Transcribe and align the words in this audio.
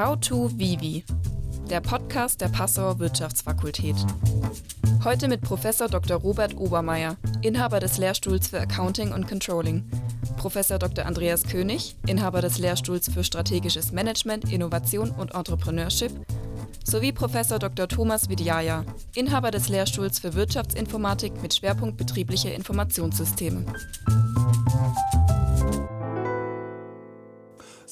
How 0.00 0.18
to 0.18 0.48
Vivi, 0.56 1.04
der 1.68 1.82
Podcast 1.82 2.40
der 2.40 2.48
Passauer 2.48 2.98
Wirtschaftsfakultät. 3.00 3.96
Heute 5.04 5.28
mit 5.28 5.42
Professor 5.42 5.88
Dr. 5.88 6.16
Robert 6.16 6.56
Obermeier, 6.56 7.18
Inhaber 7.42 7.80
des 7.80 7.98
Lehrstuhls 7.98 8.48
für 8.48 8.58
Accounting 8.58 9.12
und 9.12 9.28
Controlling, 9.28 9.84
Professor 10.38 10.78
Dr. 10.78 11.04
Andreas 11.04 11.42
König, 11.42 11.96
Inhaber 12.06 12.40
des 12.40 12.56
Lehrstuhls 12.56 13.12
für 13.12 13.22
strategisches 13.22 13.92
Management, 13.92 14.50
Innovation 14.50 15.10
und 15.10 15.34
Entrepreneurship, 15.34 16.12
sowie 16.82 17.12
Professor 17.12 17.58
Dr. 17.58 17.86
Thomas 17.86 18.30
Vidjaya, 18.30 18.86
Inhaber 19.14 19.50
des 19.50 19.68
Lehrstuhls 19.68 20.18
für 20.18 20.32
Wirtschaftsinformatik 20.32 21.42
mit 21.42 21.52
Schwerpunkt 21.52 21.98
betriebliche 21.98 22.48
Informationssysteme. 22.48 23.66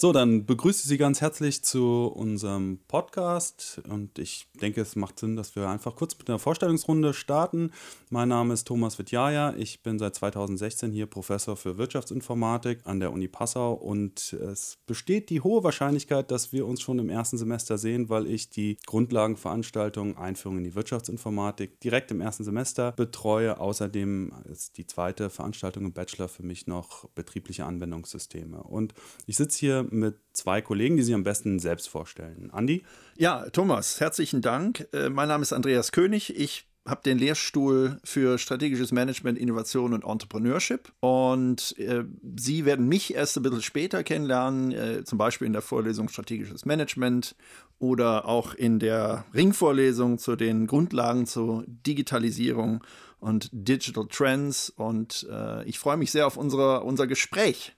So, 0.00 0.12
dann 0.12 0.46
begrüße 0.46 0.82
ich 0.82 0.88
Sie 0.88 0.96
ganz 0.96 1.20
herzlich 1.20 1.64
zu 1.64 2.06
unserem 2.06 2.79
Podcast 2.86 3.82
und 3.89 4.20
ich 4.20 4.46
denke, 4.61 4.80
es 4.80 4.94
macht 4.94 5.18
Sinn, 5.18 5.34
dass 5.34 5.56
wir 5.56 5.68
einfach 5.68 5.96
kurz 5.96 6.16
mit 6.16 6.29
einer 6.29 6.39
Vorstellungsrunde 6.39 7.12
starten. 7.12 7.72
Mein 8.08 8.29
Name 8.29 8.54
ist 8.54 8.68
Thomas 8.68 9.00
Wittjaja, 9.00 9.54
ich 9.56 9.82
bin 9.82 9.98
seit 9.98 10.14
2016 10.14 10.92
hier 10.92 11.06
Professor 11.06 11.56
für 11.56 11.79
Wirtschaftsinformatik 11.79 12.82
an 12.84 13.00
der 13.00 13.12
Uni 13.12 13.26
Passau 13.26 13.72
und 13.72 14.34
es 14.34 14.79
besteht 14.86 15.30
die 15.30 15.40
hohe 15.40 15.64
Wahrscheinlichkeit, 15.64 16.30
dass 16.30 16.53
wir 16.53 16.64
uns 16.68 16.80
schon 16.80 17.00
im 17.00 17.11
ersten 17.11 17.36
Semester 17.36 17.76
sehen, 17.76 18.08
weil 18.08 18.28
ich 18.28 18.50
die 18.50 18.78
Grundlagenveranstaltung 18.86 20.17
Einführung 20.17 20.58
in 20.58 20.64
die 20.64 20.76
Wirtschaftsinformatik 20.76 21.80
direkt 21.80 22.12
im 22.12 22.20
ersten 22.20 22.44
Semester 22.44 22.92
betreue. 22.92 23.58
Außerdem 23.58 24.32
ist 24.44 24.78
die 24.78 24.86
zweite 24.86 25.28
Veranstaltung 25.28 25.86
im 25.86 25.92
Bachelor 25.92 26.28
für 26.28 26.44
mich 26.44 26.68
noch 26.68 27.08
betriebliche 27.17 27.67
Anwendungssysteme 27.67 28.62
und 28.62 28.94
ich 29.26 29.36
sitze 29.36 29.58
hier 29.58 29.87
mit 29.90 30.16
zwei 30.32 30.60
Kollegen, 30.60 30.96
die 30.96 31.02
sich 31.02 31.14
am 31.14 31.24
besten 31.24 31.58
selbst 31.58 31.88
vorstellen. 31.88 32.50
Andi? 32.52 32.84
Ja, 33.17 33.48
Thomas, 33.50 34.00
herzlichen 34.00 34.42
Dank. 34.42 34.89
Äh, 34.92 35.08
mein 35.11 35.28
Name 35.28 35.42
ist 35.42 35.53
Andreas 35.53 35.92
König. 35.92 36.39
Ich 36.39 36.69
habe 36.89 37.03
den 37.03 37.19
Lehrstuhl 37.19 38.00
für 38.03 38.39
strategisches 38.39 38.92
Management, 38.92 39.39
Innovation 39.39 39.92
und 39.92 40.05
Entrepreneurship. 40.05 40.92
Und 41.00 41.78
äh, 41.78 42.05
Sie 42.36 42.64
werden 42.64 42.89
mich 42.89 43.14
erst 43.14 43.36
ein 43.36 43.42
bisschen 43.42 43.62
später 43.62 44.03
kennenlernen, 44.03 44.72
äh, 44.72 45.05
zum 45.05 45.19
Beispiel 45.19 45.47
in 45.47 45.53
der 45.53 45.62
Vorlesung 45.62 46.08
Strategisches 46.08 46.64
Management 46.64 47.36
oder 47.78 48.27
auch 48.27 48.55
in 48.55 48.78
der 48.78 49.25
Ringvorlesung 49.34 50.19
zu 50.19 50.34
den 50.34 50.67
Grundlagen 50.67 51.27
zur 51.27 51.64
Digitalisierung 51.67 52.83
und 53.20 53.50
Digital 53.52 54.06
Trends. 54.08 54.70
Und 54.70 55.27
äh, 55.30 55.64
ich 55.64 55.78
freue 55.78 55.97
mich 55.97 56.11
sehr 56.11 56.27
auf 56.27 56.36
unsere, 56.36 56.83
unser 56.83 57.06
Gespräch. 57.06 57.75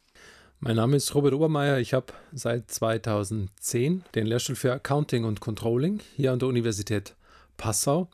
Mein 0.62 0.77
Name 0.77 0.98
ist 0.98 1.14
Robert 1.14 1.33
Obermeier. 1.33 1.78
Ich 1.78 1.94
habe 1.94 2.12
seit 2.33 2.70
2010 2.70 4.05
den 4.14 4.27
Lehrstuhl 4.27 4.56
für 4.56 4.75
Accounting 4.75 5.25
und 5.25 5.41
Controlling 5.41 6.00
hier 6.17 6.33
an 6.33 6.39
der 6.39 6.50
Universität 6.50 7.14
Passau. 7.56 8.11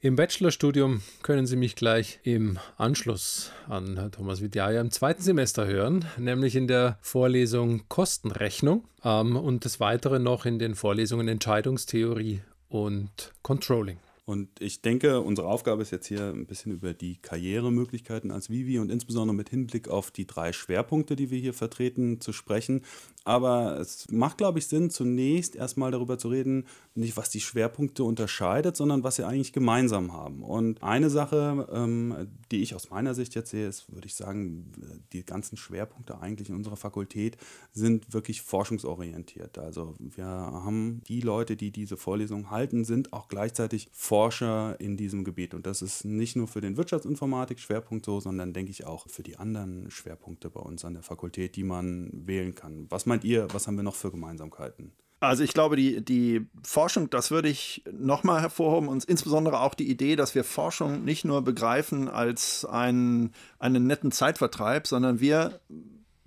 Im 0.00 0.16
Bachelorstudium 0.16 1.02
können 1.22 1.46
Sie 1.46 1.56
mich 1.56 1.76
gleich 1.76 2.18
im 2.22 2.58
Anschluss 2.78 3.52
an 3.68 3.96
Herrn 3.96 4.10
Thomas 4.10 4.40
Vidjaja 4.40 4.80
im 4.80 4.90
zweiten 4.90 5.20
Semester 5.20 5.66
hören, 5.66 6.06
nämlich 6.16 6.56
in 6.56 6.66
der 6.66 6.96
Vorlesung 7.02 7.82
Kostenrechnung 7.88 8.84
ähm, 9.04 9.36
und 9.36 9.66
des 9.66 9.78
Weiteren 9.78 10.22
noch 10.22 10.46
in 10.46 10.58
den 10.58 10.76
Vorlesungen 10.76 11.28
Entscheidungstheorie 11.28 12.40
und 12.70 13.34
Controlling. 13.42 13.98
Und 14.28 14.60
ich 14.60 14.82
denke, 14.82 15.20
unsere 15.20 15.46
Aufgabe 15.46 15.82
ist 15.82 15.92
jetzt 15.92 16.08
hier 16.08 16.32
ein 16.34 16.46
bisschen 16.46 16.72
über 16.72 16.94
die 16.94 17.16
Karrieremöglichkeiten 17.16 18.32
als 18.32 18.50
Vivi 18.50 18.80
und 18.80 18.90
insbesondere 18.90 19.36
mit 19.36 19.50
Hinblick 19.50 19.86
auf 19.86 20.10
die 20.10 20.26
drei 20.26 20.52
Schwerpunkte, 20.52 21.14
die 21.14 21.30
wir 21.30 21.38
hier 21.38 21.54
vertreten, 21.54 22.20
zu 22.20 22.32
sprechen. 22.32 22.82
Aber 23.26 23.80
es 23.80 24.08
macht, 24.12 24.38
glaube 24.38 24.60
ich, 24.60 24.68
Sinn, 24.68 24.88
zunächst 24.88 25.56
erstmal 25.56 25.90
darüber 25.90 26.16
zu 26.16 26.28
reden, 26.28 26.64
nicht 26.94 27.16
was 27.16 27.28
die 27.28 27.40
Schwerpunkte 27.40 28.04
unterscheidet, 28.04 28.76
sondern 28.76 29.02
was 29.02 29.16
sie 29.16 29.24
eigentlich 29.24 29.52
gemeinsam 29.52 30.12
haben. 30.12 30.44
Und 30.44 30.80
eine 30.84 31.10
Sache, 31.10 31.66
ähm, 31.72 32.28
die 32.52 32.62
ich 32.62 32.76
aus 32.76 32.90
meiner 32.90 33.14
Sicht 33.14 33.34
jetzt 33.34 33.50
sehe, 33.50 33.66
ist, 33.66 33.92
würde 33.92 34.06
ich 34.06 34.14
sagen, 34.14 34.70
die 35.12 35.24
ganzen 35.24 35.56
Schwerpunkte 35.56 36.20
eigentlich 36.20 36.50
in 36.50 36.54
unserer 36.54 36.76
Fakultät 36.76 37.36
sind 37.72 38.14
wirklich 38.14 38.42
forschungsorientiert. 38.42 39.58
Also 39.58 39.96
wir 39.98 40.24
haben 40.26 41.02
die 41.08 41.20
Leute, 41.20 41.56
die 41.56 41.72
diese 41.72 41.96
Vorlesung 41.96 42.52
halten, 42.52 42.84
sind 42.84 43.12
auch 43.12 43.26
gleichzeitig 43.26 43.88
Forscher 43.92 44.76
in 44.78 44.96
diesem 44.96 45.24
Gebiet. 45.24 45.52
Und 45.52 45.66
das 45.66 45.82
ist 45.82 46.04
nicht 46.04 46.36
nur 46.36 46.46
für 46.46 46.60
den 46.60 46.76
Wirtschaftsinformatik-Schwerpunkt 46.76 48.04
so, 48.04 48.20
sondern 48.20 48.52
denke 48.52 48.70
ich 48.70 48.86
auch 48.86 49.08
für 49.08 49.24
die 49.24 49.36
anderen 49.36 49.90
Schwerpunkte 49.90 50.48
bei 50.48 50.60
uns 50.60 50.84
an 50.84 50.94
der 50.94 51.02
Fakultät, 51.02 51.56
die 51.56 51.64
man 51.64 52.10
wählen 52.12 52.54
kann. 52.54 52.86
Was 52.88 53.04
meint 53.16 53.24
ihr, 53.24 53.48
was 53.52 53.66
haben 53.66 53.76
wir 53.76 53.82
noch 53.82 53.94
für 53.94 54.10
Gemeinsamkeiten? 54.10 54.92
Also 55.20 55.42
ich 55.42 55.54
glaube, 55.54 55.76
die, 55.76 56.04
die 56.04 56.46
Forschung, 56.62 57.08
das 57.08 57.30
würde 57.30 57.48
ich 57.48 57.82
nochmal 57.90 58.42
hervorhoben, 58.42 58.88
und 58.88 59.02
insbesondere 59.04 59.60
auch 59.60 59.74
die 59.74 59.90
Idee, 59.90 60.14
dass 60.14 60.34
wir 60.34 60.44
Forschung 60.44 61.04
nicht 61.04 61.24
nur 61.24 61.42
begreifen 61.42 62.08
als 62.08 62.66
einen, 62.66 63.32
einen 63.58 63.86
netten 63.86 64.12
Zeitvertreib, 64.12 64.86
sondern 64.86 65.18
wir 65.18 65.60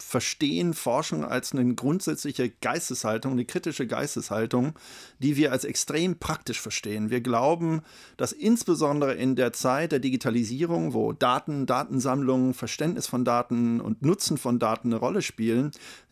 verstehen 0.03 0.73
Forschung 0.73 1.25
als 1.25 1.53
eine 1.53 1.73
grundsätzliche 1.75 2.49
Geisteshaltung, 2.49 3.33
eine 3.33 3.45
kritische 3.45 3.87
Geisteshaltung, 3.87 4.73
die 5.19 5.35
wir 5.37 5.51
als 5.51 5.63
extrem 5.63 6.17
praktisch 6.17 6.61
verstehen. 6.61 7.09
Wir 7.09 7.21
glauben, 7.21 7.81
dass 8.17 8.31
insbesondere 8.31 9.13
in 9.13 9.35
der 9.35 9.53
Zeit 9.53 9.91
der 9.91 9.99
Digitalisierung, 9.99 10.93
wo 10.93 11.13
Daten, 11.13 11.65
Datensammlungen, 11.65 12.53
Verständnis 12.53 13.07
von 13.07 13.25
Daten 13.25 13.81
und 13.81 14.01
Nutzen 14.01 14.37
von 14.37 14.59
Daten 14.59 14.89
eine 14.89 14.97
Rolle 14.97 15.21
spielen, 15.21 15.71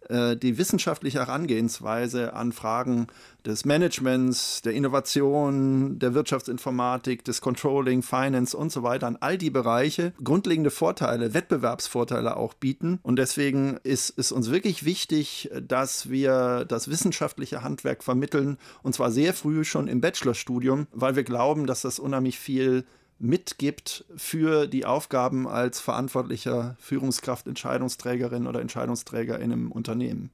äh, 0.09 0.37
die 0.37 0.57
wissenschaftliche 0.57 1.19
Herangehensweise 1.19 2.33
an 2.33 2.51
Fragen 2.51 3.07
des 3.47 3.65
Managements, 3.65 4.61
der 4.61 4.73
Innovation, 4.73 5.99
der 5.99 6.13
Wirtschaftsinformatik, 6.13 7.23
des 7.23 7.41
Controlling, 7.41 8.03
Finance 8.03 8.55
und 8.55 8.71
so 8.71 8.83
weiter, 8.83 9.07
an 9.07 9.17
all 9.19 9.37
die 9.37 9.49
Bereiche 9.49 10.13
grundlegende 10.23 10.69
Vorteile, 10.69 11.33
Wettbewerbsvorteile 11.33 12.35
auch 12.35 12.53
bieten. 12.53 12.99
Und 13.03 13.17
deswegen 13.17 13.77
ist 13.83 14.13
es 14.17 14.31
uns 14.31 14.51
wirklich 14.51 14.85
wichtig, 14.85 15.49
dass 15.65 16.09
wir 16.09 16.65
das 16.65 16.89
wissenschaftliche 16.89 17.63
Handwerk 17.63 18.03
vermitteln, 18.03 18.57
und 18.83 18.93
zwar 18.93 19.11
sehr 19.11 19.33
früh 19.33 19.63
schon 19.63 19.87
im 19.87 20.01
Bachelorstudium, 20.01 20.87
weil 20.91 21.15
wir 21.15 21.23
glauben, 21.23 21.65
dass 21.65 21.81
das 21.81 21.99
unheimlich 21.99 22.37
viel 22.37 22.83
mitgibt 23.19 24.05
für 24.15 24.67
die 24.67 24.85
Aufgaben 24.85 25.47
als 25.47 25.79
verantwortlicher 25.79 26.75
Führungskraft, 26.79 27.47
Entscheidungsträgerin 27.47 28.45
oder 28.45 28.61
Entscheidungsträger 28.61 29.39
in 29.39 29.51
einem 29.51 29.71
Unternehmen. 29.71 30.29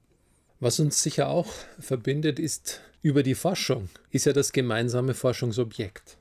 Was 0.60 0.80
uns 0.80 1.02
sicher 1.02 1.28
auch 1.28 1.48
verbindet, 1.78 2.38
ist 2.38 2.80
über 3.04 3.22
die 3.22 3.34
Forschung, 3.34 3.90
ist 4.10 4.24
ja 4.24 4.32
das 4.32 4.50
gemeinsame 4.50 5.12
Forschungsobjekt. 5.12 6.16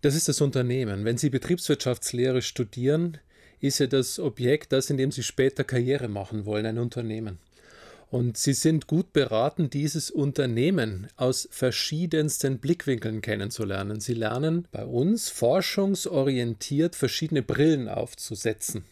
Das 0.00 0.16
ist 0.16 0.28
das 0.28 0.40
Unternehmen. 0.40 1.04
Wenn 1.04 1.16
Sie 1.16 1.30
Betriebswirtschaftslehre 1.30 2.42
studieren, 2.42 3.18
ist 3.60 3.78
ja 3.78 3.86
das 3.86 4.18
Objekt 4.18 4.72
das, 4.72 4.90
in 4.90 4.96
dem 4.96 5.12
Sie 5.12 5.22
später 5.22 5.62
Karriere 5.62 6.08
machen 6.08 6.44
wollen, 6.44 6.66
ein 6.66 6.78
Unternehmen. 6.78 7.38
Und 8.10 8.36
Sie 8.36 8.54
sind 8.54 8.88
gut 8.88 9.12
beraten, 9.12 9.70
dieses 9.70 10.10
Unternehmen 10.10 11.06
aus 11.16 11.48
verschiedensten 11.52 12.58
Blickwinkeln 12.58 13.20
kennenzulernen. 13.20 14.00
Sie 14.00 14.14
lernen 14.14 14.66
bei 14.72 14.84
uns 14.84 15.28
forschungsorientiert 15.28 16.96
verschiedene 16.96 17.42
Brillen 17.42 17.88
aufzusetzen. 17.88 18.82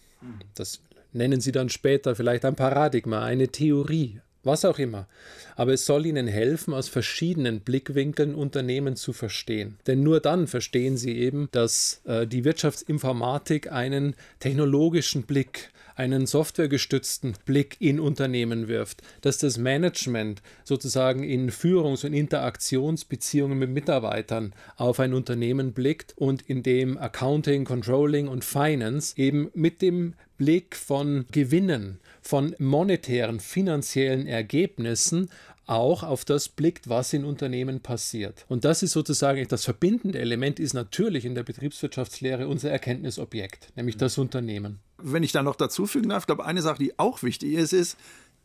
Das 0.54 0.80
nennen 1.12 1.40
Sie 1.40 1.50
dann 1.50 1.70
später 1.70 2.14
vielleicht 2.14 2.44
ein 2.44 2.54
Paradigma, 2.54 3.24
eine 3.24 3.48
Theorie, 3.48 4.20
was 4.48 4.64
auch 4.64 4.80
immer. 4.80 5.06
Aber 5.54 5.72
es 5.72 5.86
soll 5.86 6.06
Ihnen 6.06 6.26
helfen, 6.26 6.74
aus 6.74 6.88
verschiedenen 6.88 7.60
Blickwinkeln 7.60 8.34
Unternehmen 8.34 8.96
zu 8.96 9.12
verstehen. 9.12 9.76
Denn 9.86 10.02
nur 10.02 10.18
dann 10.18 10.48
verstehen 10.48 10.96
Sie 10.96 11.16
eben, 11.16 11.48
dass 11.52 12.00
äh, 12.04 12.26
die 12.26 12.44
Wirtschaftsinformatik 12.44 13.70
einen 13.70 14.14
technologischen 14.40 15.22
Blick, 15.22 15.70
einen 15.98 16.26
softwaregestützten 16.26 17.34
Blick 17.44 17.76
in 17.80 17.98
Unternehmen 17.98 18.68
wirft, 18.68 19.02
dass 19.20 19.38
das 19.38 19.58
Management 19.58 20.42
sozusagen 20.64 21.24
in 21.24 21.50
Führungs- 21.50 22.06
und 22.06 22.12
Interaktionsbeziehungen 22.12 23.58
mit 23.58 23.70
Mitarbeitern 23.70 24.54
auf 24.76 25.00
ein 25.00 25.12
Unternehmen 25.12 25.72
blickt 25.72 26.14
und 26.16 26.42
in 26.42 26.62
dem 26.62 26.96
Accounting, 26.98 27.64
Controlling 27.64 28.28
und 28.28 28.44
Finance 28.44 29.14
eben 29.16 29.50
mit 29.54 29.82
dem 29.82 30.14
Blick 30.36 30.76
von 30.76 31.26
Gewinnen, 31.32 31.98
von 32.22 32.54
monetären, 32.58 33.40
finanziellen 33.40 34.28
Ergebnissen 34.28 35.30
auch 35.66 36.04
auf 36.04 36.24
das 36.24 36.48
blickt, 36.48 36.88
was 36.88 37.12
in 37.12 37.24
Unternehmen 37.24 37.80
passiert. 37.80 38.46
Und 38.48 38.64
das 38.64 38.82
ist 38.82 38.92
sozusagen 38.92 39.46
das 39.48 39.64
verbindende 39.64 40.18
Element, 40.18 40.60
ist 40.60 40.74
natürlich 40.74 41.24
in 41.24 41.34
der 41.34 41.42
Betriebswirtschaftslehre 41.42 42.48
unser 42.48 42.70
Erkenntnisobjekt, 42.70 43.72
nämlich 43.76 43.96
das 43.96 44.16
Unternehmen. 44.16 44.78
Wenn 45.00 45.22
ich 45.22 45.32
da 45.32 45.42
noch 45.42 45.56
dazu 45.56 45.86
fügen 45.86 46.08
darf, 46.08 46.24
ich 46.24 46.26
glaube, 46.26 46.44
eine 46.44 46.62
Sache, 46.62 46.78
die 46.78 46.98
auch 46.98 47.22
wichtig 47.22 47.54
ist, 47.54 47.72
ist, 47.72 47.96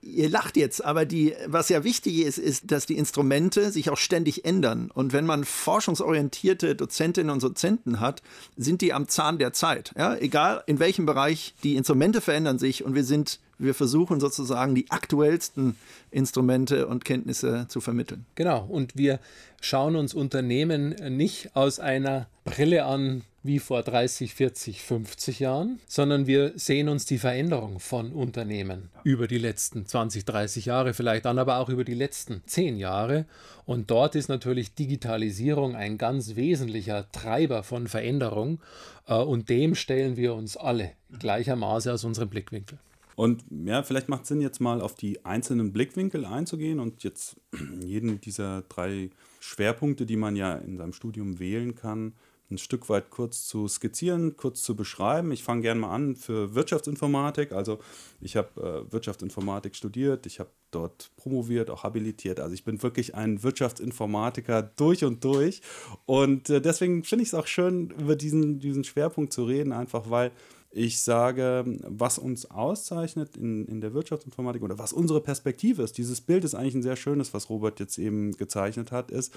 Ihr 0.05 0.29
lacht 0.29 0.57
jetzt, 0.57 0.83
aber 0.83 1.05
die, 1.05 1.33
was 1.47 1.69
ja 1.69 1.85
wichtig 1.85 2.19
ist, 2.19 2.37
ist, 2.37 2.71
dass 2.71 2.85
die 2.85 2.97
Instrumente 2.97 3.71
sich 3.71 3.89
auch 3.89 3.97
ständig 3.97 4.43
ändern. 4.43 4.91
Und 4.93 5.13
wenn 5.13 5.25
man 5.25 5.45
forschungsorientierte 5.45 6.75
Dozentinnen 6.75 7.29
und 7.29 7.41
Dozenten 7.41 8.01
hat, 8.01 8.21
sind 8.57 8.81
die 8.81 8.91
am 8.91 9.07
Zahn 9.07 9.37
der 9.37 9.53
Zeit. 9.53 9.93
Ja, 9.97 10.15
egal 10.17 10.61
in 10.67 10.79
welchem 10.79 11.05
Bereich, 11.05 11.53
die 11.63 11.77
Instrumente 11.77 12.19
verändern 12.19 12.59
sich 12.59 12.83
und 12.83 12.95
wir 12.95 13.05
sind 13.05 13.39
wir 13.63 13.73
versuchen 13.73 14.19
sozusagen 14.19 14.75
die 14.75 14.91
aktuellsten 14.91 15.75
Instrumente 16.11 16.87
und 16.87 17.05
Kenntnisse 17.05 17.65
zu 17.69 17.81
vermitteln. 17.81 18.25
Genau, 18.35 18.65
und 18.65 18.95
wir 18.95 19.19
schauen 19.61 19.95
uns 19.95 20.13
Unternehmen 20.13 20.89
nicht 21.17 21.55
aus 21.55 21.79
einer 21.79 22.27
Brille 22.43 22.85
an, 22.85 23.23
wie 23.43 23.59
vor 23.59 23.83
30, 23.83 24.33
40, 24.33 24.81
50 24.81 25.39
Jahren, 25.39 25.79
sondern 25.87 26.27
wir 26.27 26.53
sehen 26.55 26.87
uns 26.87 27.05
die 27.05 27.17
Veränderung 27.17 27.79
von 27.79 28.13
Unternehmen 28.13 28.89
über 29.03 29.27
die 29.27 29.37
letzten 29.37 29.85
20, 29.85 30.23
30 30.23 30.65
Jahre 30.65 30.93
vielleicht 30.93 31.25
an, 31.25 31.37
aber 31.37 31.57
auch 31.57 31.69
über 31.69 31.83
die 31.83 31.93
letzten 31.93 32.41
10 32.45 32.77
Jahre. 32.77 33.25
Und 33.65 33.91
dort 33.91 34.15
ist 34.15 34.29
natürlich 34.29 34.75
Digitalisierung 34.75 35.75
ein 35.75 35.97
ganz 35.97 36.35
wesentlicher 36.35 37.11
Treiber 37.11 37.63
von 37.63 37.87
Veränderung 37.87 38.61
äh, 39.07 39.15
und 39.15 39.49
dem 39.49 39.75
stellen 39.75 40.15
wir 40.15 40.33
uns 40.35 40.55
alle 40.55 40.91
gleichermaßen 41.19 41.91
aus 41.91 42.05
unserem 42.05 42.29
Blickwinkel. 42.29 42.79
Und 43.15 43.43
ja, 43.65 43.83
vielleicht 43.83 44.09
macht 44.09 44.23
es 44.23 44.29
Sinn, 44.29 44.41
jetzt 44.41 44.59
mal 44.59 44.81
auf 44.81 44.95
die 44.95 45.23
einzelnen 45.25 45.71
Blickwinkel 45.71 46.25
einzugehen 46.25 46.79
und 46.79 47.03
jetzt 47.03 47.37
jeden 47.81 48.21
dieser 48.21 48.63
drei 48.63 49.09
Schwerpunkte, 49.39 50.05
die 50.05 50.17
man 50.17 50.35
ja 50.35 50.55
in 50.55 50.77
seinem 50.77 50.93
Studium 50.93 51.39
wählen 51.39 51.75
kann, 51.75 52.13
ein 52.53 52.57
Stück 52.57 52.89
weit 52.89 53.09
kurz 53.09 53.47
zu 53.47 53.67
skizzieren, 53.67 54.37
kurz 54.37 54.61
zu 54.61 54.75
beschreiben. 54.75 55.31
Ich 55.31 55.43
fange 55.43 55.61
gerne 55.61 55.81
mal 55.81 55.93
an 55.93 56.15
für 56.15 56.55
Wirtschaftsinformatik. 56.55 57.51
Also 57.51 57.79
ich 58.21 58.35
habe 58.35 58.85
äh, 58.87 58.91
Wirtschaftsinformatik 58.91 59.75
studiert, 59.75 60.25
ich 60.25 60.39
habe 60.39 60.49
dort 60.71 61.11
promoviert, 61.17 61.69
auch 61.69 61.83
habilitiert. 61.83 62.39
Also 62.39 62.53
ich 62.53 62.63
bin 62.63 62.81
wirklich 62.81 63.15
ein 63.15 63.43
Wirtschaftsinformatiker 63.43 64.61
durch 64.61 65.03
und 65.03 65.23
durch. 65.23 65.61
Und 66.05 66.49
äh, 66.49 66.61
deswegen 66.61 67.03
finde 67.03 67.23
ich 67.23 67.29
es 67.29 67.33
auch 67.33 67.47
schön, 67.47 67.89
über 67.91 68.15
diesen, 68.15 68.59
diesen 68.59 68.83
Schwerpunkt 68.83 69.33
zu 69.33 69.43
reden, 69.45 69.71
einfach 69.71 70.09
weil 70.09 70.31
ich 70.75 71.01
sage, 71.01 71.65
was 71.83 72.17
uns 72.17 72.49
auszeichnet 72.49 73.37
in, 73.37 73.65
in 73.67 73.79
der 73.79 73.93
Wirtschaftsinformatik 73.93 74.63
oder 74.63 74.79
was 74.79 74.91
unsere 74.91 75.21
Perspektive 75.21 75.83
ist. 75.83 75.97
Dieses 75.99 76.19
Bild 76.19 76.43
ist 76.43 76.55
eigentlich 76.55 76.73
ein 76.73 76.81
sehr 76.81 76.95
schönes, 76.95 77.33
was 77.33 77.49
Robert 77.49 77.79
jetzt 77.79 77.99
eben 77.99 78.31
gezeichnet 78.31 78.91
hat, 78.91 79.11
ist, 79.11 79.33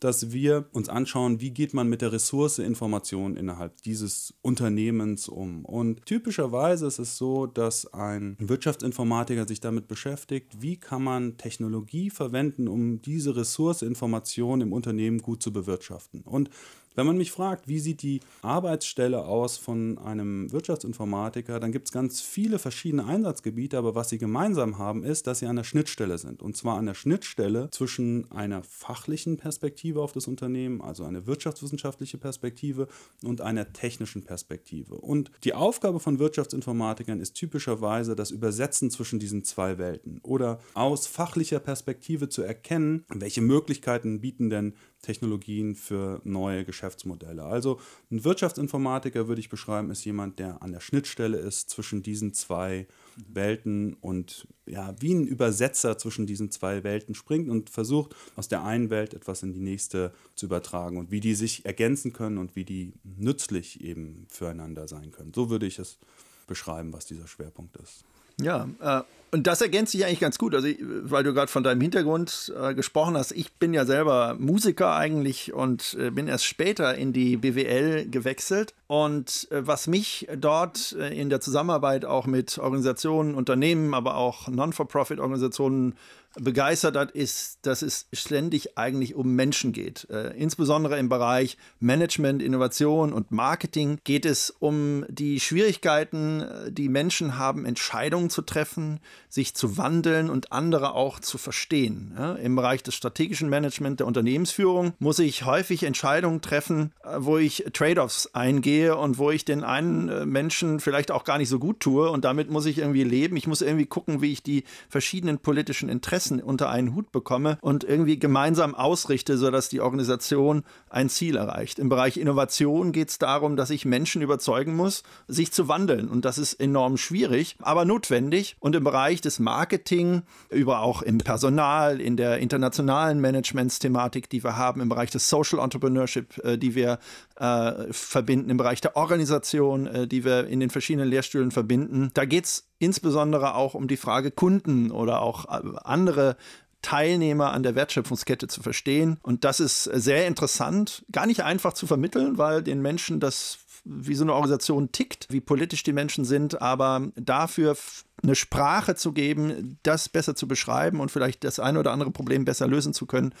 dass 0.00 0.32
wir 0.32 0.64
uns 0.72 0.88
anschauen, 0.88 1.40
wie 1.40 1.50
geht 1.50 1.74
man 1.74 1.88
mit 1.88 2.02
der 2.02 2.12
Ressource 2.12 2.58
Information 2.58 3.36
innerhalb 3.36 3.82
dieses 3.82 4.34
Unternehmens 4.42 5.28
um. 5.28 5.64
Und 5.64 6.06
typischerweise 6.06 6.86
ist 6.86 6.98
es 6.98 7.16
so, 7.16 7.46
dass 7.46 7.92
ein 7.92 8.36
Wirtschaftsinformatiker 8.40 9.46
sich 9.46 9.60
damit 9.60 9.86
beschäftigt, 9.86 10.60
wie 10.60 10.76
kann 10.76 11.04
man 11.04 11.36
Technologie 11.36 12.10
verwenden, 12.10 12.66
um 12.66 13.00
diese 13.00 13.36
Ressource 13.36 13.82
Information 13.82 14.60
im 14.60 14.72
Unternehmen 14.72 15.18
gut 15.18 15.42
zu 15.42 15.52
bewirtschaften. 15.52 16.22
Und 16.22 16.50
wenn 16.94 17.06
man 17.06 17.16
mich 17.16 17.30
fragt, 17.30 17.68
wie 17.68 17.78
sieht 17.78 18.02
die 18.02 18.20
Arbeitsstelle 18.42 19.24
aus 19.24 19.56
von 19.56 19.98
einem 19.98 20.50
Wirtschaftsinformatiker, 20.52 21.60
dann 21.60 21.72
gibt 21.72 21.88
es 21.88 21.92
ganz 21.92 22.20
viele 22.20 22.58
verschiedene 22.58 23.06
Einsatzgebiete, 23.06 23.78
aber 23.78 23.94
was 23.94 24.08
sie 24.08 24.18
gemeinsam 24.18 24.78
haben, 24.78 25.04
ist, 25.04 25.26
dass 25.26 25.38
sie 25.38 25.46
an 25.46 25.56
der 25.56 25.64
Schnittstelle 25.64 26.18
sind. 26.18 26.42
Und 26.42 26.56
zwar 26.56 26.78
an 26.78 26.86
der 26.86 26.94
Schnittstelle 26.94 27.70
zwischen 27.70 28.30
einer 28.32 28.62
fachlichen 28.64 29.36
Perspektive 29.36 30.02
auf 30.02 30.12
das 30.12 30.26
Unternehmen, 30.26 30.80
also 30.80 31.04
eine 31.04 31.26
wirtschaftswissenschaftliche 31.26 32.18
Perspektive 32.18 32.88
und 33.22 33.40
einer 33.40 33.72
technischen 33.72 34.24
Perspektive. 34.24 34.96
Und 34.96 35.30
die 35.44 35.54
Aufgabe 35.54 36.00
von 36.00 36.18
Wirtschaftsinformatikern 36.18 37.20
ist 37.20 37.34
typischerweise 37.34 38.16
das 38.16 38.30
Übersetzen 38.30 38.90
zwischen 38.90 39.18
diesen 39.20 39.44
zwei 39.44 39.78
Welten 39.78 40.20
oder 40.22 40.58
aus 40.74 41.06
fachlicher 41.06 41.60
Perspektive 41.60 42.28
zu 42.28 42.42
erkennen, 42.42 43.04
welche 43.08 43.40
Möglichkeiten 43.40 44.20
bieten 44.20 44.50
denn 44.50 44.74
Technologien 45.02 45.74
für 45.74 46.20
neue 46.24 46.64
Geschäftsmodelle. 46.64 47.42
Also 47.42 47.80
ein 48.10 48.24
Wirtschaftsinformatiker 48.24 49.28
würde 49.28 49.40
ich 49.40 49.48
beschreiben, 49.48 49.90
ist 49.90 50.04
jemand, 50.04 50.38
der 50.38 50.62
an 50.62 50.72
der 50.72 50.80
Schnittstelle 50.80 51.38
ist 51.38 51.70
zwischen 51.70 52.02
diesen 52.02 52.34
zwei 52.34 52.86
Welten 53.28 53.94
und 53.94 54.46
ja, 54.66 54.94
wie 55.00 55.14
ein 55.14 55.26
Übersetzer 55.26 55.98
zwischen 55.98 56.26
diesen 56.26 56.50
zwei 56.50 56.84
Welten 56.84 57.14
springt 57.14 57.48
und 57.48 57.70
versucht, 57.70 58.14
aus 58.36 58.48
der 58.48 58.64
einen 58.64 58.90
Welt 58.90 59.14
etwas 59.14 59.42
in 59.42 59.52
die 59.52 59.60
nächste 59.60 60.12
zu 60.34 60.46
übertragen 60.46 60.98
und 60.98 61.10
wie 61.10 61.20
die 61.20 61.34
sich 61.34 61.64
ergänzen 61.64 62.12
können 62.12 62.38
und 62.38 62.54
wie 62.54 62.64
die 62.64 62.92
nützlich 63.04 63.82
eben 63.82 64.26
füreinander 64.28 64.86
sein 64.86 65.10
können. 65.10 65.32
So 65.34 65.50
würde 65.50 65.66
ich 65.66 65.78
es 65.78 65.98
beschreiben, 66.46 66.92
was 66.92 67.06
dieser 67.06 67.26
Schwerpunkt 67.26 67.76
ist. 67.78 68.04
Ja, 68.42 68.68
äh, 68.80 69.02
und 69.32 69.46
das 69.46 69.60
ergänzt 69.60 69.92
sich 69.92 70.04
eigentlich 70.04 70.18
ganz 70.18 70.38
gut, 70.38 70.56
also 70.56 70.66
weil 70.80 71.22
du 71.22 71.32
gerade 71.32 71.50
von 71.50 71.62
deinem 71.62 71.80
Hintergrund 71.80 72.52
äh, 72.60 72.74
gesprochen 72.74 73.16
hast. 73.16 73.30
Ich 73.30 73.52
bin 73.52 73.72
ja 73.72 73.84
selber 73.84 74.34
Musiker 74.38 74.96
eigentlich 74.96 75.52
und 75.52 75.96
äh, 76.00 76.10
bin 76.10 76.26
erst 76.26 76.46
später 76.46 76.96
in 76.96 77.12
die 77.12 77.36
BWL 77.36 78.08
gewechselt. 78.10 78.74
Und 78.88 79.46
äh, 79.52 79.64
was 79.64 79.86
mich 79.86 80.26
dort 80.36 80.96
äh, 80.98 81.16
in 81.16 81.30
der 81.30 81.40
Zusammenarbeit 81.40 82.04
auch 82.04 82.26
mit 82.26 82.58
Organisationen, 82.58 83.36
Unternehmen, 83.36 83.94
aber 83.94 84.16
auch 84.16 84.48
Non-for-Profit-Organisationen 84.48 85.94
begeistert 86.36 86.96
hat, 86.96 87.10
ist, 87.10 87.58
dass 87.62 87.82
es 87.82 88.06
ständig 88.12 88.78
eigentlich 88.78 89.14
um 89.14 89.34
Menschen 89.34 89.72
geht. 89.72 90.08
Äh, 90.10 90.36
insbesondere 90.36 90.98
im 90.98 91.08
Bereich 91.08 91.56
Management, 91.80 92.40
Innovation 92.42 93.12
und 93.12 93.32
Marketing 93.32 93.98
geht 94.04 94.24
es 94.24 94.50
um 94.50 95.04
die 95.08 95.40
Schwierigkeiten, 95.40 96.42
äh, 96.42 96.72
die 96.72 96.88
Menschen 96.88 97.36
haben, 97.36 97.64
Entscheidungen 97.64 98.30
zu 98.30 98.42
treffen, 98.42 99.00
sich 99.28 99.54
zu 99.54 99.76
wandeln 99.76 100.30
und 100.30 100.52
andere 100.52 100.94
auch 100.94 101.18
zu 101.18 101.36
verstehen. 101.36 102.14
Ja, 102.16 102.34
Im 102.34 102.54
Bereich 102.54 102.82
des 102.82 102.94
strategischen 102.94 103.48
Management 103.48 104.00
der 104.00 104.06
Unternehmensführung 104.06 104.92
muss 104.98 105.18
ich 105.18 105.44
häufig 105.44 105.82
Entscheidungen 105.82 106.40
treffen, 106.42 106.92
äh, 107.02 107.16
wo 107.18 107.38
ich 107.38 107.64
Trade-offs 107.72 108.34
eingehe 108.34 108.96
und 108.96 109.18
wo 109.18 109.32
ich 109.32 109.44
den 109.44 109.64
einen 109.64 110.08
äh, 110.08 110.26
Menschen 110.26 110.78
vielleicht 110.78 111.10
auch 111.10 111.24
gar 111.24 111.38
nicht 111.38 111.48
so 111.48 111.58
gut 111.58 111.80
tue 111.80 112.08
und 112.08 112.24
damit 112.24 112.50
muss 112.50 112.66
ich 112.66 112.78
irgendwie 112.78 113.04
leben. 113.04 113.36
Ich 113.36 113.48
muss 113.48 113.62
irgendwie 113.62 113.86
gucken, 113.86 114.22
wie 114.22 114.30
ich 114.30 114.44
die 114.44 114.62
verschiedenen 114.88 115.38
politischen 115.38 115.88
Interessen 115.88 116.19
Interessen 116.20 116.42
unter 116.42 116.68
einen 116.68 116.94
Hut 116.94 117.12
bekomme 117.12 117.56
und 117.62 117.82
irgendwie 117.82 118.18
gemeinsam 118.18 118.74
ausrichte, 118.74 119.38
sodass 119.38 119.70
die 119.70 119.80
Organisation 119.80 120.64
ein 120.90 121.08
Ziel 121.08 121.36
erreicht. 121.36 121.78
Im 121.78 121.88
Bereich 121.88 122.18
Innovation 122.18 122.92
geht 122.92 123.08
es 123.08 123.18
darum, 123.18 123.56
dass 123.56 123.70
ich 123.70 123.86
Menschen 123.86 124.20
überzeugen 124.20 124.76
muss, 124.76 125.02
sich 125.28 125.50
zu 125.50 125.68
wandeln. 125.68 126.08
Und 126.08 126.26
das 126.26 126.36
ist 126.36 126.54
enorm 126.54 126.98
schwierig, 126.98 127.56
aber 127.62 127.86
notwendig. 127.86 128.56
Und 128.60 128.76
im 128.76 128.84
Bereich 128.84 129.22
des 129.22 129.38
Marketing, 129.38 130.22
über 130.50 130.80
auch 130.80 131.00
im 131.00 131.18
Personal, 131.18 132.00
in 132.00 132.18
der 132.18 132.38
internationalen 132.38 133.20
Managementsthematik, 133.20 134.28
die 134.28 134.44
wir 134.44 134.58
haben, 134.58 134.82
im 134.82 134.90
Bereich 134.90 135.10
des 135.10 135.30
Social 135.30 135.58
Entrepreneurship, 135.60 136.38
äh, 136.44 136.58
die 136.58 136.74
wir 136.74 136.98
äh, 137.40 137.92
verbinden, 137.92 138.50
im 138.50 138.58
Bereich 138.58 138.82
der 138.82 138.96
Organisation, 138.96 139.86
äh, 139.86 140.06
die 140.06 140.24
wir 140.24 140.46
in 140.46 140.60
den 140.60 140.68
verschiedenen 140.70 141.08
Lehrstühlen 141.08 141.50
verbinden. 141.50 142.10
Da 142.12 142.26
geht 142.26 142.44
es 142.44 142.68
insbesondere 142.78 143.54
auch 143.54 143.74
um 143.74 143.88
die 143.88 143.96
Frage 143.96 144.30
Kunden 144.30 144.90
oder 144.90 145.22
auch 145.22 145.46
äh, 145.46 145.62
andere 145.82 146.36
Teilnehmer 146.82 147.52
an 147.52 147.62
der 147.62 147.74
Wertschöpfungskette 147.74 148.46
zu 148.46 148.62
verstehen. 148.62 149.18
Und 149.22 149.44
das 149.44 149.58
ist 149.58 149.84
sehr 149.84 150.26
interessant, 150.26 151.04
gar 151.10 151.26
nicht 151.26 151.42
einfach 151.42 151.72
zu 151.72 151.86
vermitteln, 151.86 152.36
weil 152.36 152.62
den 152.62 152.82
Menschen 152.82 153.20
das 153.20 153.58
wie 153.84 154.14
so 154.14 154.24
eine 154.24 154.34
Organisation 154.34 154.92
tickt, 154.92 155.26
wie 155.30 155.40
politisch 155.40 155.82
die 155.82 155.94
Menschen 155.94 156.26
sind, 156.26 156.60
aber 156.60 157.08
dafür 157.16 157.74
eine 158.22 158.34
Sprache 158.34 158.94
zu 158.94 159.12
geben, 159.12 159.78
das 159.82 160.10
besser 160.10 160.34
zu 160.34 160.46
beschreiben 160.46 161.00
und 161.00 161.10
vielleicht 161.10 161.42
das 161.44 161.58
eine 161.58 161.78
oder 161.78 161.92
andere 161.92 162.10
Problem 162.10 162.44
besser 162.44 162.68
lösen 162.68 162.92
zu 162.92 163.06
können, 163.06 163.34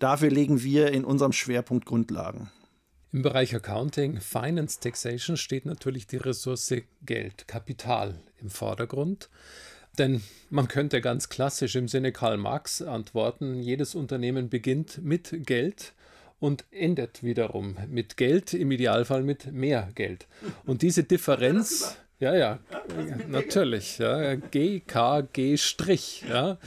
dafür 0.00 0.30
legen 0.30 0.64
wir 0.64 0.90
in 0.90 1.04
unserem 1.04 1.30
Schwerpunkt 1.30 1.86
Grundlagen. 1.86 2.50
Im 3.14 3.22
Bereich 3.22 3.54
Accounting, 3.54 4.20
Finance, 4.20 4.80
Taxation 4.80 5.36
steht 5.36 5.66
natürlich 5.66 6.08
die 6.08 6.16
Ressource 6.16 6.74
Geld, 7.06 7.46
Kapital 7.46 8.18
im 8.42 8.50
Vordergrund. 8.50 9.28
Denn 9.96 10.20
man 10.50 10.66
könnte 10.66 11.00
ganz 11.00 11.28
klassisch 11.28 11.76
im 11.76 11.86
Sinne 11.86 12.10
Karl 12.10 12.38
Marx 12.38 12.82
antworten, 12.82 13.62
jedes 13.62 13.94
Unternehmen 13.94 14.48
beginnt 14.48 15.00
mit 15.00 15.46
Geld 15.46 15.92
und 16.40 16.64
endet 16.72 17.22
wiederum 17.22 17.76
mit 17.88 18.16
Geld, 18.16 18.52
im 18.52 18.72
Idealfall 18.72 19.22
mit 19.22 19.52
mehr 19.52 19.90
Geld. 19.94 20.26
Und 20.66 20.82
diese 20.82 21.04
Differenz, 21.04 21.96
ja, 22.18 22.34
ja, 22.34 22.58
natürlich, 23.28 23.98
ja, 23.98 24.34
G, 24.34 24.80
K, 24.80 25.20
G, 25.20 25.56
Strich, 25.56 26.24
ja. 26.28 26.58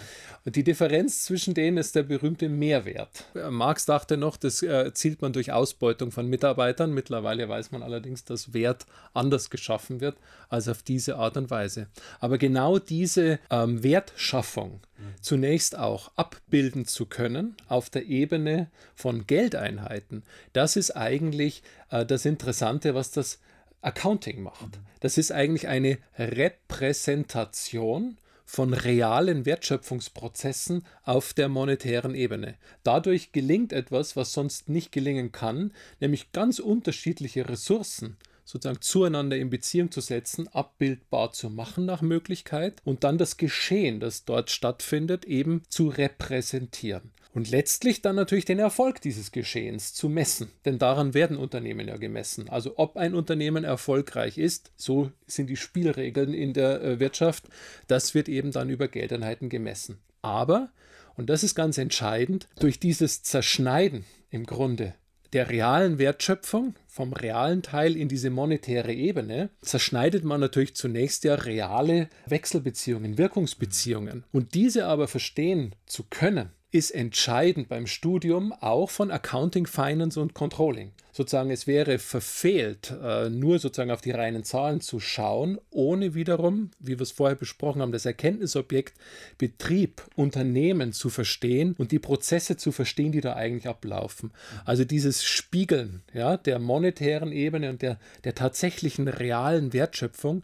Die 0.49 0.63
Differenz 0.63 1.25
zwischen 1.25 1.53
denen 1.53 1.75
ist 1.75 1.95
der 1.95 2.03
berühmte 2.03 2.47
Mehrwert. 2.47 3.25
Marx 3.49 3.85
dachte 3.85 4.15
noch, 4.15 4.37
das 4.37 4.63
erzielt 4.63 5.21
man 5.21 5.33
durch 5.33 5.51
Ausbeutung 5.51 6.11
von 6.11 6.29
Mitarbeitern. 6.29 6.93
Mittlerweile 6.93 7.49
weiß 7.49 7.71
man 7.71 7.83
allerdings, 7.83 8.23
dass 8.23 8.53
Wert 8.53 8.85
anders 9.13 9.49
geschaffen 9.49 9.99
wird 9.99 10.15
als 10.47 10.69
auf 10.69 10.83
diese 10.83 11.17
Art 11.17 11.35
und 11.35 11.49
Weise. 11.49 11.87
Aber 12.21 12.37
genau 12.37 12.79
diese 12.79 13.39
ähm, 13.49 13.83
Wertschaffung 13.83 14.79
zunächst 15.19 15.77
auch 15.77 16.11
abbilden 16.15 16.85
zu 16.85 17.07
können 17.07 17.57
auf 17.67 17.89
der 17.89 18.05
Ebene 18.05 18.71
von 18.95 19.27
Geldeinheiten, 19.27 20.23
das 20.53 20.77
ist 20.77 20.91
eigentlich 20.91 21.61
äh, 21.91 22.05
das 22.05 22.25
Interessante, 22.25 22.95
was 22.95 23.11
das 23.11 23.39
Accounting 23.81 24.41
macht. 24.41 24.79
Das 25.01 25.17
ist 25.17 25.33
eigentlich 25.33 25.67
eine 25.67 25.97
Repräsentation 26.17 28.17
von 28.47 28.73
realen 28.73 29.45
Wertschöpfungsprozessen 29.45 30.83
auf 31.03 31.33
der 31.33 31.49
monetären 31.49 32.15
Ebene. 32.15 32.55
Dadurch 32.83 33.33
gelingt 33.33 33.73
etwas, 33.73 34.15
was 34.15 34.33
sonst 34.33 34.69
nicht 34.69 34.91
gelingen 34.91 35.31
kann, 35.33 35.73
nämlich 35.99 36.31
ganz 36.31 36.59
unterschiedliche 36.59 37.47
Ressourcen 37.47 38.17
sozusagen 38.45 38.81
zueinander 38.81 39.35
in 39.35 39.49
Beziehung 39.49 39.91
zu 39.91 39.99
setzen, 39.99 40.47
abbildbar 40.47 41.33
zu 41.33 41.49
machen 41.49 41.85
nach 41.85 42.01
Möglichkeit 42.01 42.81
und 42.85 43.03
dann 43.03 43.17
das 43.17 43.35
Geschehen, 43.35 43.99
das 43.99 44.23
dort 44.23 44.49
stattfindet, 44.49 45.25
eben 45.25 45.63
zu 45.67 45.89
repräsentieren. 45.89 47.11
Und 47.37 47.51
letztlich 47.51 48.01
dann 48.01 48.15
natürlich 48.15 48.45
den 48.45 48.57
Erfolg 48.57 48.99
dieses 48.99 49.31
Geschehens 49.31 49.93
zu 49.93 50.09
messen, 50.09 50.49
denn 50.65 50.79
daran 50.79 51.13
werden 51.13 51.37
Unternehmen 51.37 51.87
ja 51.87 51.97
gemessen. 51.97 52.49
Also 52.49 52.73
ob 52.77 52.97
ein 52.97 53.13
Unternehmen 53.13 53.63
erfolgreich 53.63 54.39
ist, 54.39 54.71
so 54.75 55.11
sind 55.27 55.47
die 55.47 55.55
Spielregeln 55.55 56.33
in 56.33 56.53
der 56.53 56.81
äh, 56.81 56.99
Wirtschaft, 56.99 57.43
das 57.85 58.15
wird 58.15 58.27
eben 58.27 58.51
dann 58.51 58.71
über 58.71 58.87
Geldeinheiten 58.87 59.49
gemessen. 59.49 59.99
Aber, 60.23 60.71
und 61.15 61.29
das 61.29 61.43
ist 61.43 61.53
ganz 61.53 61.77
entscheidend, 61.77 62.47
durch 62.57 62.79
dieses 62.79 63.21
Zerschneiden 63.21 64.05
im 64.31 64.47
Grunde 64.47 64.95
der 65.31 65.51
realen 65.51 65.99
Wertschöpfung, 65.99 66.73
vom 66.87 67.13
realen 67.13 67.61
Teil 67.61 67.95
in 67.95 68.09
diese 68.09 68.31
monetäre 68.31 68.93
Ebene, 68.93 69.51
zerschneidet 69.61 70.23
man 70.23 70.39
natürlich 70.39 70.75
zunächst 70.75 71.23
ja 71.23 71.35
reale 71.35 72.09
Wechselbeziehungen, 72.25 73.19
Wirkungsbeziehungen. 73.19 74.23
Und 74.31 74.55
diese 74.55 74.87
aber 74.87 75.07
verstehen 75.07 75.75
zu 75.85 76.03
können, 76.09 76.49
ist 76.71 76.91
entscheidend 76.91 77.69
beim 77.69 77.87
Studium 77.87 78.51
auch 78.51 78.89
von 78.89 79.09
Accounting, 79.09 79.67
Finance 79.67 80.19
und 80.19 80.33
Controlling. 80.33 80.91
Sozusagen, 81.13 81.49
es 81.49 81.65
wäre 81.65 81.97
verfehlt, 81.97 82.93
äh, 83.01 83.29
nur 83.29 83.57
sozusagen 83.57 83.89
auf 83.89 84.01
die 84.01 84.11
reinen 84.11 84.43
Zahlen 84.43 84.81
zu 84.81 84.99
schauen, 84.99 85.59
ohne 85.71 86.13
wiederum, 86.13 86.71
wie 86.79 86.99
wir 86.99 87.01
es 87.01 87.11
vorher 87.11 87.37
besprochen 87.37 87.81
haben, 87.81 87.93
das 87.93 88.05
Erkenntnisobjekt 88.05 88.95
Betrieb, 89.37 90.03
Unternehmen 90.15 90.91
zu 90.91 91.09
verstehen 91.09 91.73
und 91.77 91.91
die 91.91 91.99
Prozesse 91.99 92.57
zu 92.57 92.71
verstehen, 92.71 93.13
die 93.13 93.21
da 93.21 93.35
eigentlich 93.35 93.67
ablaufen. 93.67 94.31
Also 94.65 94.83
dieses 94.83 95.23
Spiegeln 95.23 96.03
ja, 96.13 96.37
der 96.37 96.59
monetären 96.59 97.31
Ebene 97.31 97.69
und 97.69 97.81
der, 97.81 97.97
der 98.25 98.35
tatsächlichen 98.35 99.07
realen 99.07 99.73
Wertschöpfung, 99.73 100.43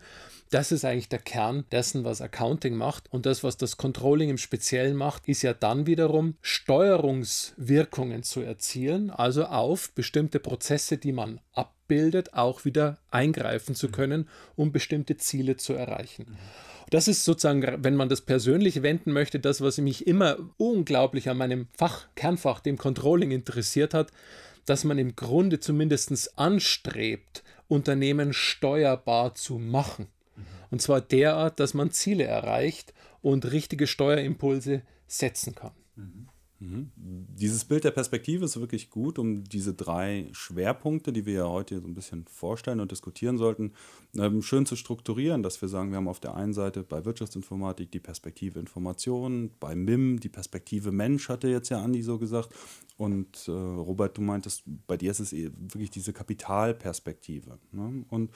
das 0.53 0.71
ist 0.71 0.85
eigentlich 0.85 1.09
der 1.09 1.19
Kern 1.19 1.65
dessen, 1.71 2.03
was 2.03 2.21
Accounting 2.21 2.75
macht. 2.75 3.11
Und 3.11 3.25
das, 3.25 3.43
was 3.43 3.57
das 3.57 3.77
Controlling 3.77 4.29
im 4.29 4.37
Speziellen 4.37 4.95
macht, 4.95 5.27
ist 5.27 5.41
ja 5.41 5.53
dann 5.53 5.87
wiederum 5.87 6.35
Steuerungswirkungen 6.41 8.21
zu 8.21 8.41
erzielen, 8.41 9.09
also 9.09 9.45
auf 9.45 9.91
bestimmte 9.93 10.39
Prozesse, 10.39 10.97
die 10.97 11.11
man 11.11 11.41
abbildet, 11.53 12.35
auch 12.35 12.65
wieder 12.65 12.99
eingreifen 13.09 13.73
zu 13.73 13.89
können, 13.89 14.29
um 14.55 14.71
bestimmte 14.71 15.17
Ziele 15.17 15.57
zu 15.57 15.73
erreichen. 15.73 16.37
Das 16.91 17.07
ist 17.07 17.25
sozusagen, 17.25 17.83
wenn 17.83 17.95
man 17.95 18.09
das 18.09 18.21
persönlich 18.21 18.83
wenden 18.83 19.11
möchte, 19.11 19.39
das, 19.39 19.61
was 19.61 19.79
mich 19.79 20.05
immer 20.05 20.37
unglaublich 20.57 21.29
an 21.29 21.37
meinem 21.37 21.67
Fach, 21.75 22.05
Kernfach, 22.13 22.59
dem 22.59 22.77
Controlling 22.77 23.31
interessiert 23.31 23.95
hat, 23.95 24.11
dass 24.67 24.83
man 24.83 24.99
im 24.99 25.15
Grunde 25.15 25.59
zumindest 25.59 26.37
anstrebt, 26.37 27.43
Unternehmen 27.67 28.33
steuerbar 28.33 29.33
zu 29.33 29.57
machen. 29.57 30.07
Und 30.73 30.81
zwar 30.81 31.01
derart, 31.01 31.59
dass 31.59 31.75
man 31.75 31.91
Ziele 31.91 32.23
erreicht 32.23 32.95
und 33.21 33.51
richtige 33.51 33.85
Steuerimpulse 33.85 34.81
setzen 35.05 35.53
kann. 35.53 35.73
Mhm. 35.95 36.29
Mhm. 36.57 36.91
Dieses 36.97 37.63
Bild 37.63 37.83
der 37.83 37.91
Perspektive 37.91 38.45
ist 38.45 38.59
wirklich 38.59 38.89
gut, 38.89 39.19
um 39.19 39.43
diese 39.43 39.75
drei 39.75 40.29
Schwerpunkte, 40.31 41.13
die 41.13 41.27
wir 41.27 41.33
ja 41.33 41.47
heute 41.47 41.79
so 41.79 41.87
ein 41.87 41.93
bisschen 41.93 42.25
vorstellen 42.25 42.79
und 42.79 42.91
diskutieren 42.91 43.37
sollten, 43.37 43.73
ähm, 44.17 44.41
schön 44.41 44.65
zu 44.65 44.75
strukturieren, 44.75 45.43
dass 45.43 45.61
wir 45.61 45.69
sagen, 45.69 45.91
wir 45.91 45.97
haben 45.97 46.07
auf 46.07 46.19
der 46.19 46.33
einen 46.33 46.53
Seite 46.53 46.81
bei 46.81 47.05
Wirtschaftsinformatik 47.05 47.91
die 47.91 47.99
Perspektive 47.99 48.59
Information, 48.59 49.51
bei 49.59 49.75
MIM 49.75 50.21
die 50.21 50.29
Perspektive 50.29 50.91
Mensch, 50.91 51.29
hatte 51.29 51.49
jetzt 51.49 51.69
ja 51.69 51.83
Andi 51.83 52.01
so 52.01 52.17
gesagt. 52.17 52.49
Und 52.97 53.47
äh, 53.47 53.51
Robert, 53.51 54.17
du 54.17 54.21
meintest, 54.21 54.63
bei 54.87 54.97
dir 54.97 55.11
ist 55.11 55.19
es 55.19 55.33
eh 55.33 55.51
wirklich 55.55 55.91
diese 55.91 56.13
Kapitalperspektive. 56.13 57.59
Ne? 57.71 58.05
Und 58.09 58.31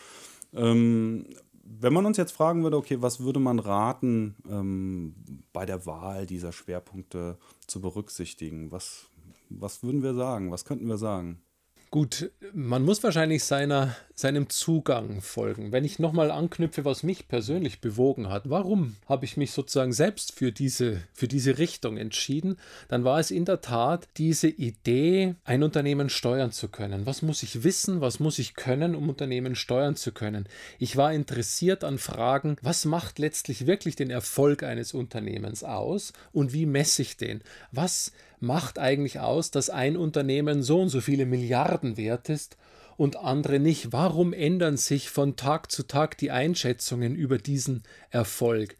ähm, 0.53 1.25
wenn 1.69 1.93
man 1.93 2.05
uns 2.05 2.17
jetzt 2.17 2.31
fragen 2.31 2.63
würde, 2.63 2.77
okay, 2.77 3.01
was 3.01 3.19
würde 3.19 3.39
man 3.39 3.59
raten, 3.59 4.35
ähm, 4.49 5.15
bei 5.53 5.65
der 5.65 5.85
Wahl 5.85 6.25
dieser 6.25 6.51
Schwerpunkte 6.51 7.37
zu 7.67 7.81
berücksichtigen? 7.81 8.71
Was, 8.71 9.07
was 9.49 9.83
würden 9.83 10.03
wir 10.03 10.13
sagen? 10.13 10.51
Was 10.51 10.65
könnten 10.65 10.87
wir 10.87 10.97
sagen? 10.97 11.41
Gut, 11.89 12.31
man 12.53 12.83
muss 12.83 13.01
wahrscheinlich 13.01 13.45
seiner, 13.45 13.95
seinem 14.13 14.49
Zugang 14.49 15.21
folgen. 15.21 15.71
Wenn 15.71 15.85
ich 15.85 15.99
nochmal 15.99 16.31
anknüpfe, 16.31 16.83
was 16.83 17.01
mich 17.01 17.29
persönlich 17.29 17.79
bewogen 17.79 18.27
hat, 18.27 18.49
warum 18.49 18.97
habe 19.07 19.23
ich 19.23 19.37
mich 19.37 19.51
sozusagen 19.51 19.93
selbst 19.93 20.33
für 20.33 20.51
diese, 20.51 21.01
für 21.13 21.29
diese 21.29 21.57
Richtung 21.57 21.95
entschieden, 21.95 22.57
dann 22.89 23.05
war 23.05 23.21
es 23.21 23.31
in 23.31 23.45
der 23.45 23.61
Tat 23.61 24.09
diese 24.17 24.49
Idee, 24.49 25.35
ein 25.45 25.63
Unternehmen 25.63 26.09
steuern 26.09 26.51
zu 26.51 26.67
können. 26.67 27.05
Was 27.05 27.21
muss 27.21 27.41
ich 27.41 27.63
wissen, 27.63 28.01
was 28.01 28.19
muss 28.19 28.37
ich 28.37 28.55
können, 28.55 28.93
um 28.93 29.07
Unternehmen 29.07 29.55
steuern 29.55 29.95
zu 29.95 30.11
können? 30.11 30.49
Ich 30.79 30.97
war 30.97 31.13
interessiert 31.13 31.85
an 31.85 31.99
Fragen, 31.99 32.57
was 32.61 32.83
macht 32.83 33.17
letztlich 33.17 33.65
wirklich 33.65 33.95
den 33.95 34.09
Erfolg 34.09 34.61
eines 34.61 34.93
Unternehmens 34.93 35.63
aus 35.63 36.11
und 36.33 36.51
wie 36.51 36.65
messe 36.65 37.01
ich 37.01 37.15
den? 37.15 37.41
Was 37.71 38.11
macht 38.39 38.79
eigentlich 38.79 39.19
aus, 39.19 39.51
dass 39.51 39.69
ein 39.69 39.97
Unternehmen 39.97 40.63
so 40.63 40.81
und 40.81 40.89
so 40.89 41.01
viele 41.01 41.25
Milliarden 41.25 41.97
wert 41.97 42.29
ist 42.29 42.57
und 42.97 43.15
andere 43.15 43.59
nicht? 43.59 43.93
Warum 43.93 44.33
ändern 44.33 44.77
sich 44.77 45.09
von 45.09 45.35
Tag 45.35 45.71
zu 45.71 45.83
Tag 45.83 46.17
die 46.17 46.31
Einschätzungen 46.31 47.15
über 47.15 47.37
diesen 47.37 47.83
Erfolg? 48.09 48.77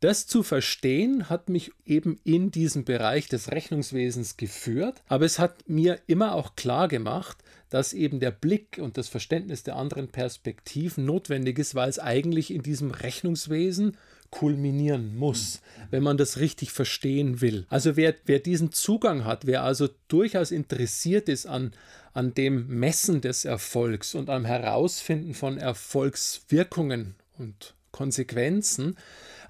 Das 0.00 0.28
zu 0.28 0.44
verstehen 0.44 1.28
hat 1.28 1.48
mich 1.48 1.72
eben 1.84 2.20
in 2.22 2.52
diesen 2.52 2.84
Bereich 2.84 3.26
des 3.26 3.50
Rechnungswesens 3.50 4.36
geführt, 4.36 5.02
aber 5.08 5.24
es 5.24 5.40
hat 5.40 5.68
mir 5.68 5.98
immer 6.06 6.36
auch 6.36 6.54
klar 6.54 6.86
gemacht, 6.86 7.38
dass 7.68 7.92
eben 7.92 8.20
der 8.20 8.30
Blick 8.30 8.78
und 8.80 8.96
das 8.96 9.08
Verständnis 9.08 9.64
der 9.64 9.74
anderen 9.74 10.08
Perspektiven 10.08 11.04
notwendig 11.04 11.58
ist, 11.58 11.74
weil 11.74 11.88
es 11.88 11.98
eigentlich 11.98 12.52
in 12.52 12.62
diesem 12.62 12.92
Rechnungswesen 12.92 13.96
kulminieren 14.30 15.16
muss, 15.16 15.60
wenn 15.90 16.02
man 16.02 16.16
das 16.16 16.38
richtig 16.38 16.72
verstehen 16.72 17.40
will. 17.40 17.66
Also 17.68 17.96
wer, 17.96 18.14
wer 18.26 18.38
diesen 18.38 18.72
Zugang 18.72 19.24
hat, 19.24 19.46
wer 19.46 19.62
also 19.62 19.88
durchaus 20.08 20.50
interessiert 20.50 21.28
ist 21.28 21.46
an, 21.46 21.72
an 22.12 22.34
dem 22.34 22.66
Messen 22.68 23.20
des 23.20 23.44
Erfolgs 23.44 24.14
und 24.14 24.28
am 24.28 24.44
Herausfinden 24.44 25.34
von 25.34 25.56
Erfolgswirkungen 25.56 27.14
und 27.38 27.74
Konsequenzen, 27.90 28.96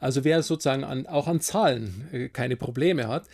also 0.00 0.24
wer 0.24 0.42
sozusagen 0.42 0.84
an, 0.84 1.06
auch 1.06 1.26
an 1.26 1.40
Zahlen 1.40 2.08
äh, 2.12 2.28
keine 2.28 2.56
Probleme 2.56 3.08
hat, 3.08 3.26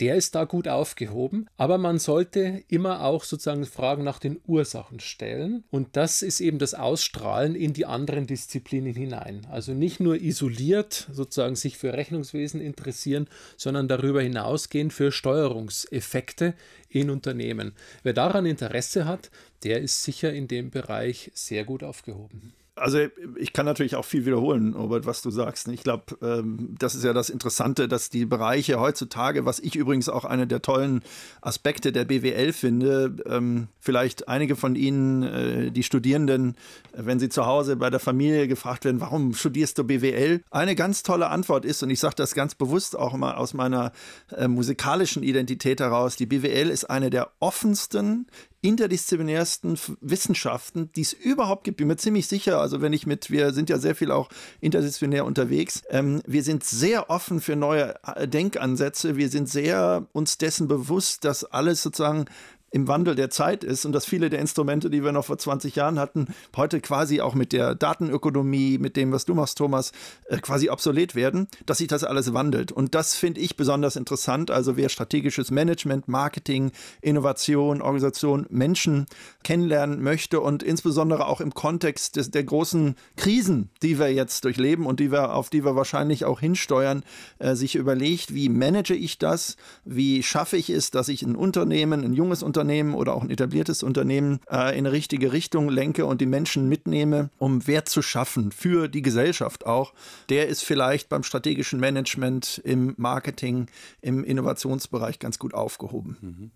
der 0.00 0.16
ist 0.16 0.34
da 0.34 0.44
gut 0.44 0.68
aufgehoben. 0.68 1.46
Aber 1.56 1.78
man 1.78 1.98
sollte 1.98 2.64
immer 2.68 3.04
auch 3.04 3.24
sozusagen 3.24 3.64
Fragen 3.66 4.02
nach 4.02 4.18
den 4.18 4.40
Ursachen 4.46 5.00
stellen. 5.00 5.64
Und 5.70 5.96
das 5.96 6.22
ist 6.22 6.40
eben 6.40 6.58
das 6.58 6.74
Ausstrahlen 6.74 7.54
in 7.54 7.72
die 7.72 7.86
anderen 7.86 8.26
Disziplinen 8.26 8.94
hinein. 8.94 9.46
Also 9.50 9.74
nicht 9.74 10.00
nur 10.00 10.20
isoliert 10.20 11.08
sozusagen 11.12 11.56
sich 11.56 11.78
für 11.78 11.92
Rechnungswesen 11.92 12.60
interessieren, 12.60 13.28
sondern 13.56 13.86
darüber 13.86 14.22
hinausgehend 14.22 14.92
für 14.92 15.12
Steuerungseffekte 15.12 16.54
in 16.88 17.10
Unternehmen. 17.10 17.72
Wer 18.02 18.12
daran 18.12 18.46
Interesse 18.46 19.04
hat, 19.04 19.30
der 19.62 19.80
ist 19.80 20.02
sicher 20.02 20.32
in 20.32 20.48
dem 20.48 20.70
Bereich 20.70 21.30
sehr 21.34 21.64
gut 21.64 21.84
aufgehoben. 21.84 22.54
Also 22.82 22.98
ich 23.36 23.52
kann 23.52 23.64
natürlich 23.64 23.94
auch 23.94 24.04
viel 24.04 24.26
wiederholen, 24.26 24.74
Robert, 24.74 25.06
was 25.06 25.22
du 25.22 25.30
sagst. 25.30 25.68
Ich 25.68 25.84
glaube, 25.84 26.16
ähm, 26.20 26.74
das 26.78 26.96
ist 26.96 27.04
ja 27.04 27.12
das 27.12 27.30
Interessante, 27.30 27.86
dass 27.86 28.10
die 28.10 28.26
Bereiche 28.26 28.80
heutzutage, 28.80 29.44
was 29.44 29.60
ich 29.60 29.76
übrigens 29.76 30.08
auch 30.08 30.24
eine 30.24 30.48
der 30.48 30.62
tollen 30.62 31.02
Aspekte 31.40 31.92
der 31.92 32.04
BWL 32.04 32.52
finde, 32.52 33.14
ähm, 33.26 33.68
vielleicht 33.78 34.26
einige 34.26 34.56
von 34.56 34.74
Ihnen, 34.74 35.22
äh, 35.22 35.70
die 35.70 35.84
Studierenden, 35.84 36.56
wenn 36.92 37.20
sie 37.20 37.28
zu 37.28 37.46
Hause 37.46 37.76
bei 37.76 37.88
der 37.88 38.00
Familie 38.00 38.48
gefragt 38.48 38.84
werden, 38.84 39.00
warum 39.00 39.32
studierst 39.32 39.78
du 39.78 39.84
BWL? 39.84 40.42
Eine 40.50 40.74
ganz 40.74 41.04
tolle 41.04 41.28
Antwort 41.28 41.64
ist, 41.64 41.84
und 41.84 41.90
ich 41.90 42.00
sage 42.00 42.16
das 42.16 42.34
ganz 42.34 42.56
bewusst 42.56 42.98
auch 42.98 43.14
mal 43.14 43.34
aus 43.34 43.54
meiner 43.54 43.92
äh, 44.36 44.48
musikalischen 44.48 45.22
Identität 45.22 45.78
heraus, 45.78 46.16
die 46.16 46.26
BWL 46.26 46.68
ist 46.68 46.90
eine 46.90 47.10
der 47.10 47.30
offensten, 47.38 48.26
interdisziplinärsten 48.62 49.76
Wissenschaften, 50.00 50.90
die 50.94 51.02
es 51.02 51.12
überhaupt 51.12 51.64
gibt. 51.64 51.78
Bin 51.78 51.88
mir 51.88 51.96
ziemlich 51.96 52.28
sicher, 52.28 52.60
also 52.60 52.80
wenn 52.80 52.92
ich 52.92 53.06
mit, 53.06 53.30
wir 53.30 53.52
sind 53.52 53.68
ja 53.68 53.78
sehr 53.78 53.96
viel 53.96 54.12
auch 54.12 54.28
interdisziplinär 54.60 55.24
unterwegs, 55.24 55.82
ähm, 55.90 56.22
wir 56.26 56.44
sind 56.44 56.64
sehr 56.64 57.10
offen 57.10 57.40
für 57.40 57.56
neue 57.56 57.96
äh, 58.04 58.28
Denkansätze, 58.28 59.16
wir 59.16 59.28
sind 59.28 59.48
sehr 59.48 60.06
uns 60.12 60.38
dessen 60.38 60.68
bewusst, 60.68 61.24
dass 61.24 61.44
alles 61.44 61.82
sozusagen 61.82 62.26
im 62.72 62.88
Wandel 62.88 63.14
der 63.14 63.30
Zeit 63.30 63.62
ist 63.64 63.84
und 63.84 63.92
dass 63.92 64.06
viele 64.06 64.30
der 64.30 64.40
Instrumente, 64.40 64.90
die 64.90 65.04
wir 65.04 65.12
noch 65.12 65.26
vor 65.26 65.38
20 65.38 65.76
Jahren 65.76 65.98
hatten, 65.98 66.28
heute 66.56 66.80
quasi 66.80 67.20
auch 67.20 67.34
mit 67.34 67.52
der 67.52 67.74
Datenökonomie, 67.74 68.78
mit 68.78 68.96
dem, 68.96 69.12
was 69.12 69.26
du 69.26 69.34
machst, 69.34 69.58
Thomas, 69.58 69.92
äh, 70.28 70.38
quasi 70.38 70.70
obsolet 70.70 71.14
werden, 71.14 71.48
dass 71.66 71.78
sich 71.78 71.88
das 71.88 72.02
alles 72.02 72.32
wandelt. 72.32 72.72
Und 72.72 72.94
das 72.94 73.14
finde 73.14 73.40
ich 73.40 73.56
besonders 73.56 73.96
interessant. 73.96 74.50
Also 74.50 74.76
wer 74.76 74.88
strategisches 74.88 75.50
Management, 75.50 76.08
Marketing, 76.08 76.72
Innovation, 77.02 77.82
Organisation, 77.82 78.46
Menschen 78.48 79.06
kennenlernen 79.44 80.02
möchte 80.02 80.40
und 80.40 80.62
insbesondere 80.62 81.26
auch 81.26 81.42
im 81.42 81.52
Kontext 81.52 82.16
des, 82.16 82.30
der 82.30 82.44
großen 82.44 82.96
Krisen, 83.16 83.68
die 83.82 83.98
wir 83.98 84.12
jetzt 84.12 84.46
durchleben 84.46 84.86
und 84.86 84.98
die 84.98 85.12
wir, 85.12 85.34
auf 85.34 85.50
die 85.50 85.64
wir 85.64 85.76
wahrscheinlich 85.76 86.24
auch 86.24 86.40
hinsteuern, 86.40 87.04
äh, 87.38 87.54
sich 87.54 87.74
überlegt, 87.74 88.34
wie 88.34 88.48
manage 88.48 88.94
ich 88.94 89.18
das? 89.18 89.58
Wie 89.84 90.22
schaffe 90.22 90.56
ich 90.56 90.70
es, 90.70 90.90
dass 90.90 91.08
ich 91.08 91.22
ein 91.22 91.36
Unternehmen, 91.36 92.02
ein 92.02 92.14
junges 92.14 92.42
Unternehmen, 92.42 92.61
Unternehmen 92.62 92.94
oder 92.94 93.14
auch 93.14 93.22
ein 93.22 93.30
etabliertes 93.30 93.82
Unternehmen 93.82 94.40
äh, 94.48 94.78
in 94.78 94.86
eine 94.86 94.92
richtige 94.92 95.32
Richtung 95.32 95.68
lenke 95.68 96.06
und 96.06 96.20
die 96.20 96.26
Menschen 96.26 96.68
mitnehme, 96.68 97.30
um 97.38 97.66
Wert 97.66 97.88
zu 97.88 98.02
schaffen 98.02 98.52
für 98.52 98.88
die 98.88 99.02
Gesellschaft 99.02 99.66
auch, 99.66 99.92
der 100.28 100.46
ist 100.46 100.62
vielleicht 100.62 101.08
beim 101.08 101.24
strategischen 101.24 101.80
Management, 101.80 102.60
im 102.64 102.94
Marketing, 102.96 103.66
im 104.00 104.22
Innovationsbereich 104.22 105.18
ganz 105.18 105.40
gut 105.40 105.54
aufgehoben. 105.54 106.16
Mhm. 106.20 106.50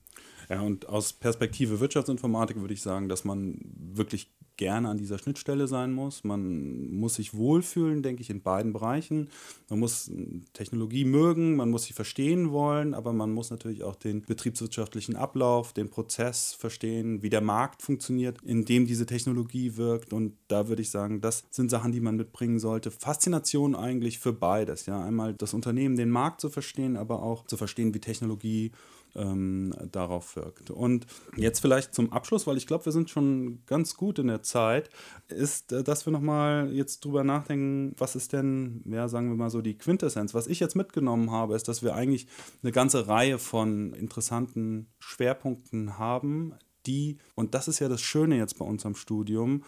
Ja, 0.49 0.61
und 0.61 0.89
aus 0.89 1.13
Perspektive 1.13 1.81
Wirtschaftsinformatik 1.81 2.61
würde 2.61 2.75
ich 2.75 2.83
sagen, 2.83 3.09
dass 3.09 3.25
man 3.25 3.59
wirklich 3.75 4.31
gerne 4.57 4.89
an 4.89 4.99
dieser 4.99 5.19
Schnittstelle 5.19 5.67
sein 5.67 5.93
muss. 5.93 6.25
Man 6.25 6.91
muss 6.95 7.15
sich 7.15 7.35
wohlfühlen, 7.35 8.03
denke 8.03 8.23
ich, 8.23 8.31
in 8.31 8.43
beiden 8.43 8.73
Bereichen. 8.73 9.29
Man 9.69 9.81
muss 9.81 10.11
Technologie 10.53 11.05
mögen, 11.05 11.57
man 11.57 11.71
muss 11.71 11.85
sie 11.85 11.93
verstehen 11.93 12.51
wollen, 12.51 12.95
aber 12.95 13.13
man 13.13 13.33
muss 13.33 13.51
natürlich 13.51 13.83
auch 13.83 13.97
den 13.97 14.23
betriebswirtschaftlichen 14.23 15.17
Ablauf, 15.17 15.73
den 15.73 15.91
Prozess 15.91 16.55
verstehen, 16.55 17.23
wie 17.23 17.31
der 17.31 17.41
Markt 17.41 17.83
funktioniert, 17.83 18.39
in 18.43 18.65
dem 18.65 18.87
diese 18.87 19.07
Technologie 19.07 19.77
wirkt. 19.77 20.13
Und 20.13 20.35
da 20.49 20.69
würde 20.69 20.83
ich 20.83 20.91
sagen, 20.91 21.21
das 21.21 21.45
sind 21.51 21.71
Sachen, 21.71 21.93
die 21.93 22.01
man 22.01 22.17
mitbringen 22.17 22.59
sollte. 22.59 22.91
Faszination 22.91 23.75
eigentlich 23.75 24.19
für 24.19 24.33
beides. 24.33 24.87
Ja, 24.87 25.03
einmal 25.03 25.35
das 25.35 25.55
Unternehmen, 25.55 25.97
den 25.97 26.11
Markt 26.11 26.41
zu 26.41 26.51
verstehen, 26.51 26.97
aber 26.97 27.23
auch 27.23 27.47
zu 27.47 27.57
verstehen, 27.57 27.95
wie 27.95 28.01
Technologie 28.01 28.73
ähm, 29.17 29.75
darauf 29.91 30.37
wirkt. 30.37 30.71
Und 30.71 31.07
jetzt 31.37 31.61
vielleicht 31.61 31.95
zum 31.95 32.13
Abschluss, 32.13 32.47
weil 32.47 32.57
ich 32.57 32.67
glaube, 32.67 32.85
wir 32.85 32.93
sind 32.93 33.11
schon 33.11 33.63
ganz 33.67 33.97
gut 33.97 34.19
in 34.19 34.29
der 34.29 34.43
Zeit, 34.43 34.91
ist, 35.29 35.73
äh, 35.73 35.83
dass 35.83 36.07
wir 36.07 36.13
nochmal 36.13 36.73
jetzt 36.73 37.05
drüber 37.05 37.25
nachdenken, 37.25 37.95
was 37.99 38.17
ist 38.17 38.33
denn, 38.33 38.83
ja, 38.87 39.09
sagen 39.09 39.29
wir 39.29 39.37
mal 39.37 39.51
so, 39.51 39.63
die 39.63 39.79
Quintessenz. 39.79 40.35
Was 40.35 40.47
ich 40.47 40.61
jetzt 40.61 40.77
mitgenommen 40.77 41.31
habe, 41.31 41.57
ist, 41.57 41.69
dass 41.69 41.83
wir 41.83 41.95
eigentlich 41.95 42.27
eine 42.63 42.73
ganze 42.73 43.09
Reihe 43.09 43.39
von 43.39 43.93
interessanten 43.95 44.89
Schwerpunkten 44.99 45.99
haben, 45.99 46.55
die, 46.87 47.19
und 47.35 47.55
das 47.55 47.67
ist 47.69 47.81
ja 47.81 47.89
das 47.89 48.01
Schöne 48.01 48.37
jetzt 48.37 48.59
bei 48.59 48.65
uns 48.65 48.87
am 48.87 48.95
Studium, 48.95 49.63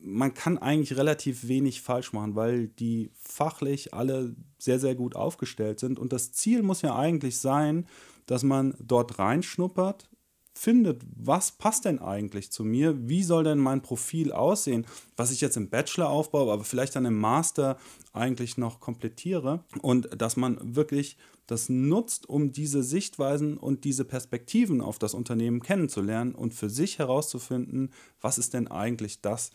man 0.00 0.34
kann 0.34 0.58
eigentlich 0.58 0.96
relativ 0.96 1.48
wenig 1.48 1.82
falsch 1.82 2.12
machen, 2.12 2.36
weil 2.36 2.68
die 2.68 3.10
fachlich 3.20 3.94
alle 3.94 4.36
sehr, 4.58 4.78
sehr 4.78 4.94
gut 4.94 5.16
aufgestellt 5.16 5.80
sind. 5.80 5.98
Und 5.98 6.12
das 6.12 6.32
Ziel 6.32 6.62
muss 6.62 6.82
ja 6.82 6.96
eigentlich 6.96 7.40
sein, 7.40 7.86
dass 8.28 8.44
man 8.44 8.74
dort 8.78 9.18
reinschnuppert, 9.18 10.08
findet, 10.52 11.02
was 11.16 11.52
passt 11.52 11.84
denn 11.84 12.00
eigentlich 12.00 12.50
zu 12.50 12.64
mir, 12.64 13.08
wie 13.08 13.22
soll 13.22 13.44
denn 13.44 13.58
mein 13.58 13.80
Profil 13.80 14.32
aussehen, 14.32 14.86
was 15.16 15.30
ich 15.30 15.40
jetzt 15.40 15.56
im 15.56 15.70
Bachelor 15.70 16.08
aufbaue, 16.08 16.52
aber 16.52 16.64
vielleicht 16.64 16.96
dann 16.96 17.04
im 17.04 17.18
Master 17.18 17.78
eigentlich 18.12 18.58
noch 18.58 18.80
komplettiere. 18.80 19.64
Und 19.82 20.08
dass 20.20 20.36
man 20.36 20.58
wirklich 20.76 21.16
das 21.46 21.68
nutzt, 21.68 22.28
um 22.28 22.52
diese 22.52 22.82
Sichtweisen 22.82 23.56
und 23.56 23.84
diese 23.84 24.04
Perspektiven 24.04 24.80
auf 24.80 24.98
das 24.98 25.14
Unternehmen 25.14 25.60
kennenzulernen 25.60 26.34
und 26.34 26.54
für 26.54 26.68
sich 26.68 26.98
herauszufinden, 26.98 27.90
was 28.20 28.36
ist 28.36 28.52
denn 28.52 28.68
eigentlich 28.68 29.22
das, 29.22 29.50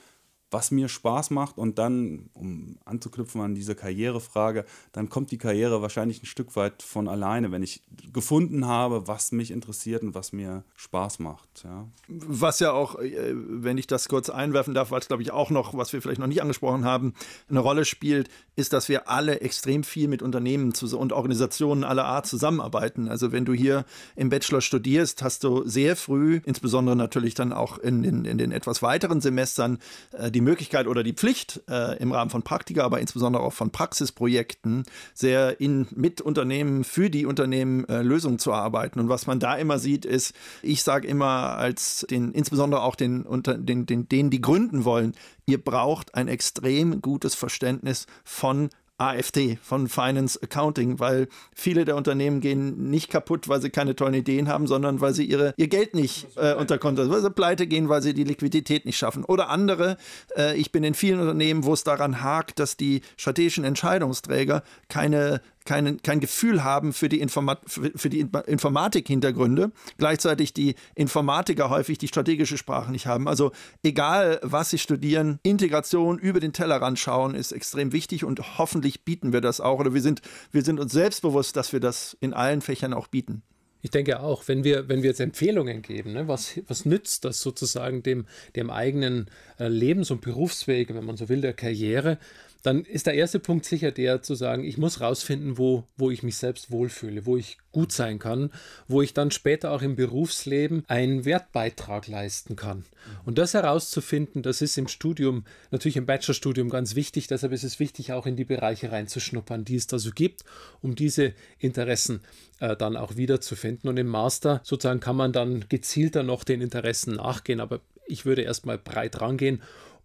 was 0.54 0.72
mir 0.72 0.88
Spaß 0.88 1.32
macht 1.32 1.58
und 1.58 1.80
dann, 1.80 2.30
um 2.34 2.78
anzuknüpfen 2.86 3.42
an 3.42 3.56
diese 3.56 3.76
Karrierefrage, 3.76 4.66
dann 4.92 5.10
kommt 5.10 5.32
die 5.32 5.38
Karriere 5.38 5.82
wahrscheinlich 5.82 6.22
ein 6.22 6.28
Stück 6.28 6.56
weit 6.56 6.84
von 6.84 7.08
alleine, 7.08 7.52
wenn 7.52 7.64
ich 7.64 7.82
gefunden 8.14 8.68
habe, 8.68 9.08
was 9.08 9.32
mich 9.32 9.52
interessiert 9.52 10.04
und 10.04 10.16
was 10.16 10.32
mir 10.32 10.64
Spaß 10.76 11.20
macht. 11.20 11.64
Ja. 11.64 11.88
Was 12.08 12.60
ja 12.60 12.72
auch, 12.72 13.00
äh, 13.00 13.34
wenn 13.34 13.78
ich 13.78 13.88
das 13.88 14.08
kurz 14.08 14.30
einwerfen 14.30 14.74
darf, 14.74 14.92
was 14.92 15.08
glaube 15.08 15.24
ich 15.24 15.32
auch 15.32 15.50
noch, 15.50 15.76
was 15.76 15.92
wir 15.92 16.02
vielleicht 16.02 16.20
noch 16.20 16.28
nicht 16.28 16.42
angesprochen 16.42 16.86
haben, 16.86 17.14
eine 17.50 17.60
Rolle 17.60 17.84
spielt, 17.84 18.30
ist, 18.56 18.74
dass 18.74 18.90
wir 18.90 19.10
alle 19.10 19.42
extrem 19.42 19.84
viel 19.84 20.08
mit 20.08 20.22
Unternehmen 20.22 20.74
und 20.94 21.12
Organisationen 21.12 21.84
aller 21.84 22.06
Art 22.06 22.28
zusammenarbeiten. 22.28 23.10
Also 23.10 23.32
wenn 23.32 23.46
du 23.46 23.54
hier 23.54 23.86
im 24.16 24.30
Bachelor 24.30 24.62
studierst, 24.62 25.24
hast 25.24 25.44
du 25.44 25.68
sehr 25.68 25.96
früh, 25.96 26.42
insbesondere 26.46 26.96
natürlich 26.96 27.34
dann 27.34 27.52
auch 27.52 27.80
in, 27.80 28.04
in, 28.04 28.26
in 28.26 28.38
den 28.38 28.52
etwas 28.52 28.84
weiteren 28.84 29.20
Semestern, 29.20 29.80
äh, 30.12 30.30
die 30.30 30.43
Möglichkeit 30.44 30.88
oder 30.88 31.04
die 31.04 31.14
Pflicht 31.14 31.62
äh, 31.70 31.98
im 31.98 32.12
Rahmen 32.12 32.30
von 32.30 32.44
Praktika, 32.44 32.84
aber 32.84 33.00
insbesondere 33.00 33.44
auch 33.44 33.54
von 33.54 33.72
Praxisprojekten, 33.72 34.84
sehr 35.14 35.60
in, 35.60 35.88
mit 35.96 36.22
Unternehmen, 36.22 36.84
für 36.84 37.10
die 37.10 37.26
Unternehmen 37.26 37.88
äh, 37.90 38.02
Lösungen 38.02 38.40
zu 38.40 38.52
erarbeiten. 38.52 39.00
Und 39.00 39.10
was 39.10 39.28
man 39.28 39.40
da 39.40 39.56
immer 39.56 39.80
sieht, 39.80 40.06
ist, 40.06 40.34
ich 40.62 40.84
sage 40.84 41.08
immer 41.08 41.58
als 41.58 42.06
den, 42.10 42.32
insbesondere 42.32 42.82
auch 42.82 42.96
den, 42.96 43.24
unter, 43.24 43.58
den, 43.58 43.86
den, 43.86 44.08
denen, 44.10 44.30
die 44.30 44.42
gründen 44.42 44.86
wollen, 44.86 45.14
ihr 45.46 45.64
braucht 45.64 46.16
ein 46.16 46.28
extrem 46.28 47.02
gutes 47.02 47.36
Verständnis 47.36 48.08
von 48.24 48.70
AFD, 49.12 49.58
von 49.62 49.88
Finance 49.88 50.40
Accounting, 50.42 51.00
weil 51.00 51.28
viele 51.54 51.86
der 51.86 51.96
Unternehmen 51.96 52.42
gehen 52.42 52.90
nicht 52.90 53.10
kaputt, 53.10 53.48
weil 53.48 53.62
sie 53.62 53.70
keine 53.70 53.96
tollen 53.96 54.14
Ideen 54.14 54.48
haben, 54.48 54.68
sondern 54.68 55.02
weil 55.02 55.14
sie 55.14 55.26
ihre, 55.26 55.54
ihr 55.58 55.68
Geld 55.68 55.94
nicht 55.94 56.28
äh, 56.38 56.54
unter 56.54 56.78
Kontrolle, 56.78 57.10
weil 57.10 57.22
sie 57.22 57.32
pleite 57.32 57.68
gehen, 57.68 57.90
weil 57.90 58.02
sie 58.02 58.14
die 58.14 58.24
Liquidität 58.24 58.86
nicht 58.86 58.98
schaffen. 58.98 59.24
Oder 59.24 59.50
andere, 59.50 59.98
äh, 60.38 60.56
ich 60.56 60.72
bin 60.72 60.84
in 60.84 60.94
vielen 60.94 61.20
Unternehmen, 61.20 61.64
wo 61.64 61.74
es 61.74 61.84
daran 61.84 62.22
hakt, 62.22 62.60
dass 62.60 62.78
die 62.78 63.02
strategischen 63.18 63.64
Entscheidungsträger 63.64 64.64
keine 64.90 65.42
kein, 65.66 66.02
kein 66.02 66.20
Gefühl 66.20 66.64
haben 66.64 66.94
für 66.94 67.10
die, 67.10 67.20
Informat 67.20 67.60
für 67.68 68.10
die 68.10 68.20
Informatik-Hintergründe, 68.20 69.72
gleichzeitig 69.98 70.54
die 70.54 70.76
Informatiker 70.96 71.70
häufig 71.70 71.98
die 71.98 72.08
strategische 72.08 72.58
Sprache 72.58 72.92
nicht 72.92 73.08
haben. 73.08 73.28
Also 73.28 73.52
egal, 73.84 74.40
was 74.44 74.70
sie 74.70 74.78
studieren, 74.78 75.40
Integration 75.44 76.20
über 76.20 76.40
den 76.40 76.54
Tellerrand 76.54 77.00
schauen 77.00 77.36
ist 77.36 77.52
extrem 77.52 77.92
wichtig 77.92 78.24
und 78.24 78.58
hoffentlich 78.58 79.04
bieten 79.04 79.34
wir 79.34 79.42
das 79.42 79.62
auch 79.62 79.80
oder 79.80 79.94
wir 79.94 80.02
sind, 80.02 80.22
wir 80.52 80.64
sind 80.64 80.80
uns 80.80 80.94
selbstbewusst, 80.94 81.56
dass 81.56 81.74
wir 81.74 81.80
das 81.80 82.18
in 82.20 82.34
allen 82.34 82.62
Fächern 82.62 82.94
auch 82.94 83.08
bieten. 83.08 83.44
Ich 83.86 83.92
denke 83.92 84.22
auch, 84.22 84.48
wenn 84.48 84.64
wir, 84.64 84.88
wenn 84.88 85.04
wir 85.04 85.10
jetzt 85.10 85.20
Empfehlungen 85.20 85.82
geben, 85.82 86.14
ne, 86.14 86.30
was, 86.30 86.58
was 86.68 86.86
nützt 86.86 87.26
das 87.26 87.42
sozusagen 87.42 88.02
dem, 88.02 88.26
dem 88.56 88.70
eigenen 88.70 89.28
äh, 89.60 89.68
Lebens- 89.68 90.10
und 90.10 90.22
Berufsweg, 90.22 90.96
wenn 90.96 91.04
man 91.04 91.18
so 91.18 91.28
will, 91.28 91.42
der 91.42 91.52
Karriere, 91.52 92.18
dann 92.64 92.86
ist 92.86 93.08
der 93.08 93.14
erste 93.14 93.40
Punkt 93.40 93.66
sicher 93.66 93.92
der 93.92 94.22
zu 94.22 94.36
sagen, 94.36 94.64
ich 94.64 94.78
muss 94.78 95.02
rausfinden, 95.02 95.58
wo, 95.58 95.84
wo 95.98 96.10
ich 96.10 96.24
mich 96.24 96.38
selbst 96.38 96.72
wohlfühle, 96.72 97.26
wo 97.26 97.36
ich 97.36 97.58
gut 97.74 97.92
sein 97.92 98.20
kann, 98.20 98.52
wo 98.88 99.02
ich 99.02 99.14
dann 99.14 99.32
später 99.32 99.72
auch 99.72 99.82
im 99.82 99.98
Berufsleben 99.98 100.86
einen 100.88 101.26
Wertbeitrag 101.26 102.08
leisten 102.08 102.56
kann. 102.56 102.86
Und 103.26 103.38
das 103.38 103.54
herauszufinden, 103.54 104.44
das 104.44 104.62
ist 104.62 104.78
im 104.78 104.88
Studium, 104.88 105.44
natürlich 105.72 105.98
im 105.98 106.06
Bachelorstudium 106.06 106.70
ganz 106.70 106.96
wichtig, 106.96 107.28
deshalb 107.28 107.52
ist 107.52 107.66
es 107.66 107.82
wichtig, 107.82 108.14
auch 108.14 108.26
in 108.26 108.38
die 108.38 108.46
Bereiche 108.46 108.94
reinzuschnuppern, 108.94 109.66
die 109.66 109.76
es 109.76 109.88
da 109.88 110.00
so 110.00 110.12
gibt, 110.12 110.46
um 110.82 110.96
diese 110.96 111.34
Interessen 111.60 112.22
äh, 112.62 112.78
dann 112.78 112.96
auch 112.96 113.18
wiederzufinden. 113.18 113.90
Und 113.90 113.98
im 113.98 114.08
Master 114.08 114.62
sozusagen 114.64 115.02
kann 115.02 115.18
man 115.18 115.34
dann 115.34 115.66
gezielter 115.68 116.24
noch 116.24 116.46
den 116.46 116.62
Interessen 116.62 117.16
nachgehen, 117.16 117.60
aber 117.60 117.82
ich 118.08 118.26
würde 118.26 118.44
erstmal 118.44 118.78
breit 118.78 119.20
rangehen 119.20 119.62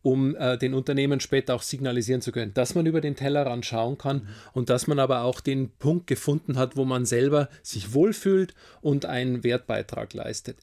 um 0.08 0.34
äh, 0.36 0.56
den 0.56 0.72
Unternehmen 0.72 1.20
später 1.20 1.54
auch 1.54 1.60
signalisieren 1.60 2.22
zu 2.22 2.32
können, 2.32 2.54
dass 2.54 2.74
man 2.74 2.86
über 2.86 3.02
den 3.02 3.14
Tellerrand 3.14 3.66
schauen 3.66 3.98
kann 3.98 4.16
mhm. 4.16 4.28
und 4.54 4.70
dass 4.70 4.86
man 4.86 4.98
aber 4.98 5.22
auch 5.22 5.40
den 5.40 5.68
Punkt 5.78 6.06
gefunden 6.06 6.56
hat, 6.56 6.78
wo 6.78 6.86
man 6.86 7.04
selber 7.04 7.50
sich 7.62 7.92
wohlfühlt 7.92 8.54
und 8.80 9.04
einen 9.04 9.44
Wertbeitrag 9.44 10.14
leistet. 10.14 10.56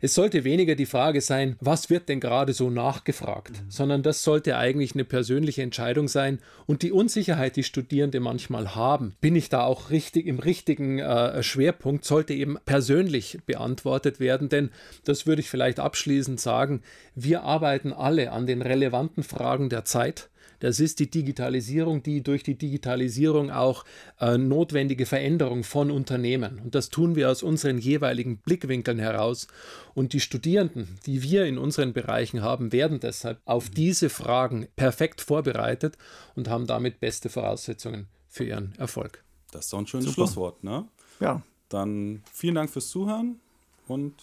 Es 0.00 0.14
sollte 0.14 0.44
weniger 0.44 0.76
die 0.76 0.86
Frage 0.86 1.20
sein, 1.20 1.56
was 1.58 1.90
wird 1.90 2.08
denn 2.08 2.20
gerade 2.20 2.52
so 2.52 2.70
nachgefragt, 2.70 3.50
mhm. 3.50 3.70
sondern 3.70 4.02
das 4.04 4.22
sollte 4.22 4.56
eigentlich 4.56 4.94
eine 4.94 5.04
persönliche 5.04 5.62
Entscheidung 5.62 6.06
sein 6.06 6.38
und 6.66 6.82
die 6.82 6.92
Unsicherheit, 6.92 7.56
die 7.56 7.64
Studierende 7.64 8.20
manchmal 8.20 8.76
haben, 8.76 9.16
bin 9.20 9.34
ich 9.34 9.48
da 9.48 9.64
auch 9.64 9.90
richtig 9.90 10.28
im 10.28 10.38
richtigen 10.38 11.00
äh, 11.00 11.42
Schwerpunkt, 11.42 12.04
sollte 12.04 12.34
eben 12.34 12.56
persönlich 12.66 13.40
beantwortet 13.46 14.20
werden, 14.20 14.48
denn 14.48 14.70
das 15.04 15.26
würde 15.26 15.40
ich 15.40 15.50
vielleicht 15.50 15.80
abschließend 15.80 16.40
sagen, 16.40 16.82
wir 17.16 17.42
arbeiten 17.42 17.92
alle 17.92 18.30
an 18.30 18.46
den 18.46 18.62
relevanten 18.62 18.91
relevanten 18.92 19.22
Fragen 19.22 19.68
der 19.68 19.84
Zeit. 19.84 20.28
Das 20.60 20.78
ist 20.78 21.00
die 21.00 21.10
Digitalisierung, 21.10 22.04
die 22.04 22.22
durch 22.22 22.44
die 22.44 22.54
Digitalisierung 22.54 23.50
auch 23.50 23.84
äh, 24.20 24.38
notwendige 24.38 25.06
Veränderung 25.06 25.64
von 25.64 25.90
Unternehmen. 25.90 26.60
Und 26.62 26.76
das 26.76 26.88
tun 26.88 27.16
wir 27.16 27.30
aus 27.30 27.42
unseren 27.42 27.78
jeweiligen 27.78 28.36
Blickwinkeln 28.36 29.00
heraus. 29.00 29.48
Und 29.94 30.12
die 30.12 30.20
Studierenden, 30.20 30.98
die 31.04 31.22
wir 31.24 31.46
in 31.46 31.58
unseren 31.58 31.92
Bereichen 31.92 32.42
haben, 32.42 32.70
werden 32.70 33.00
deshalb 33.00 33.40
auf 33.44 33.70
diese 33.70 34.08
Fragen 34.08 34.68
perfekt 34.76 35.20
vorbereitet 35.20 35.98
und 36.36 36.48
haben 36.48 36.68
damit 36.68 37.00
beste 37.00 37.28
Voraussetzungen 37.28 38.06
für 38.28 38.44
ihren 38.44 38.74
Erfolg. 38.78 39.24
Das 39.50 39.64
ist 39.64 39.72
doch 39.72 39.80
ein 39.80 39.88
schönes 39.88 40.06
Super. 40.06 40.14
Schlusswort, 40.14 40.62
ne? 40.62 40.86
Ja. 41.18 41.42
Dann 41.70 42.22
vielen 42.32 42.54
Dank 42.54 42.70
fürs 42.70 42.88
Zuhören 42.88 43.40
und 43.88 44.14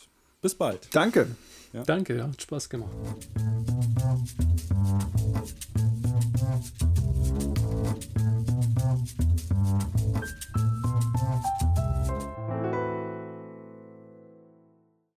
bis 0.41 0.55
bald. 0.55 0.87
Danke. 0.93 1.35
Ja. 1.73 1.83
Danke, 1.83 2.17
ja. 2.17 2.27
Hat 2.27 2.41
Spaß 2.41 2.69
gemacht. 2.69 2.89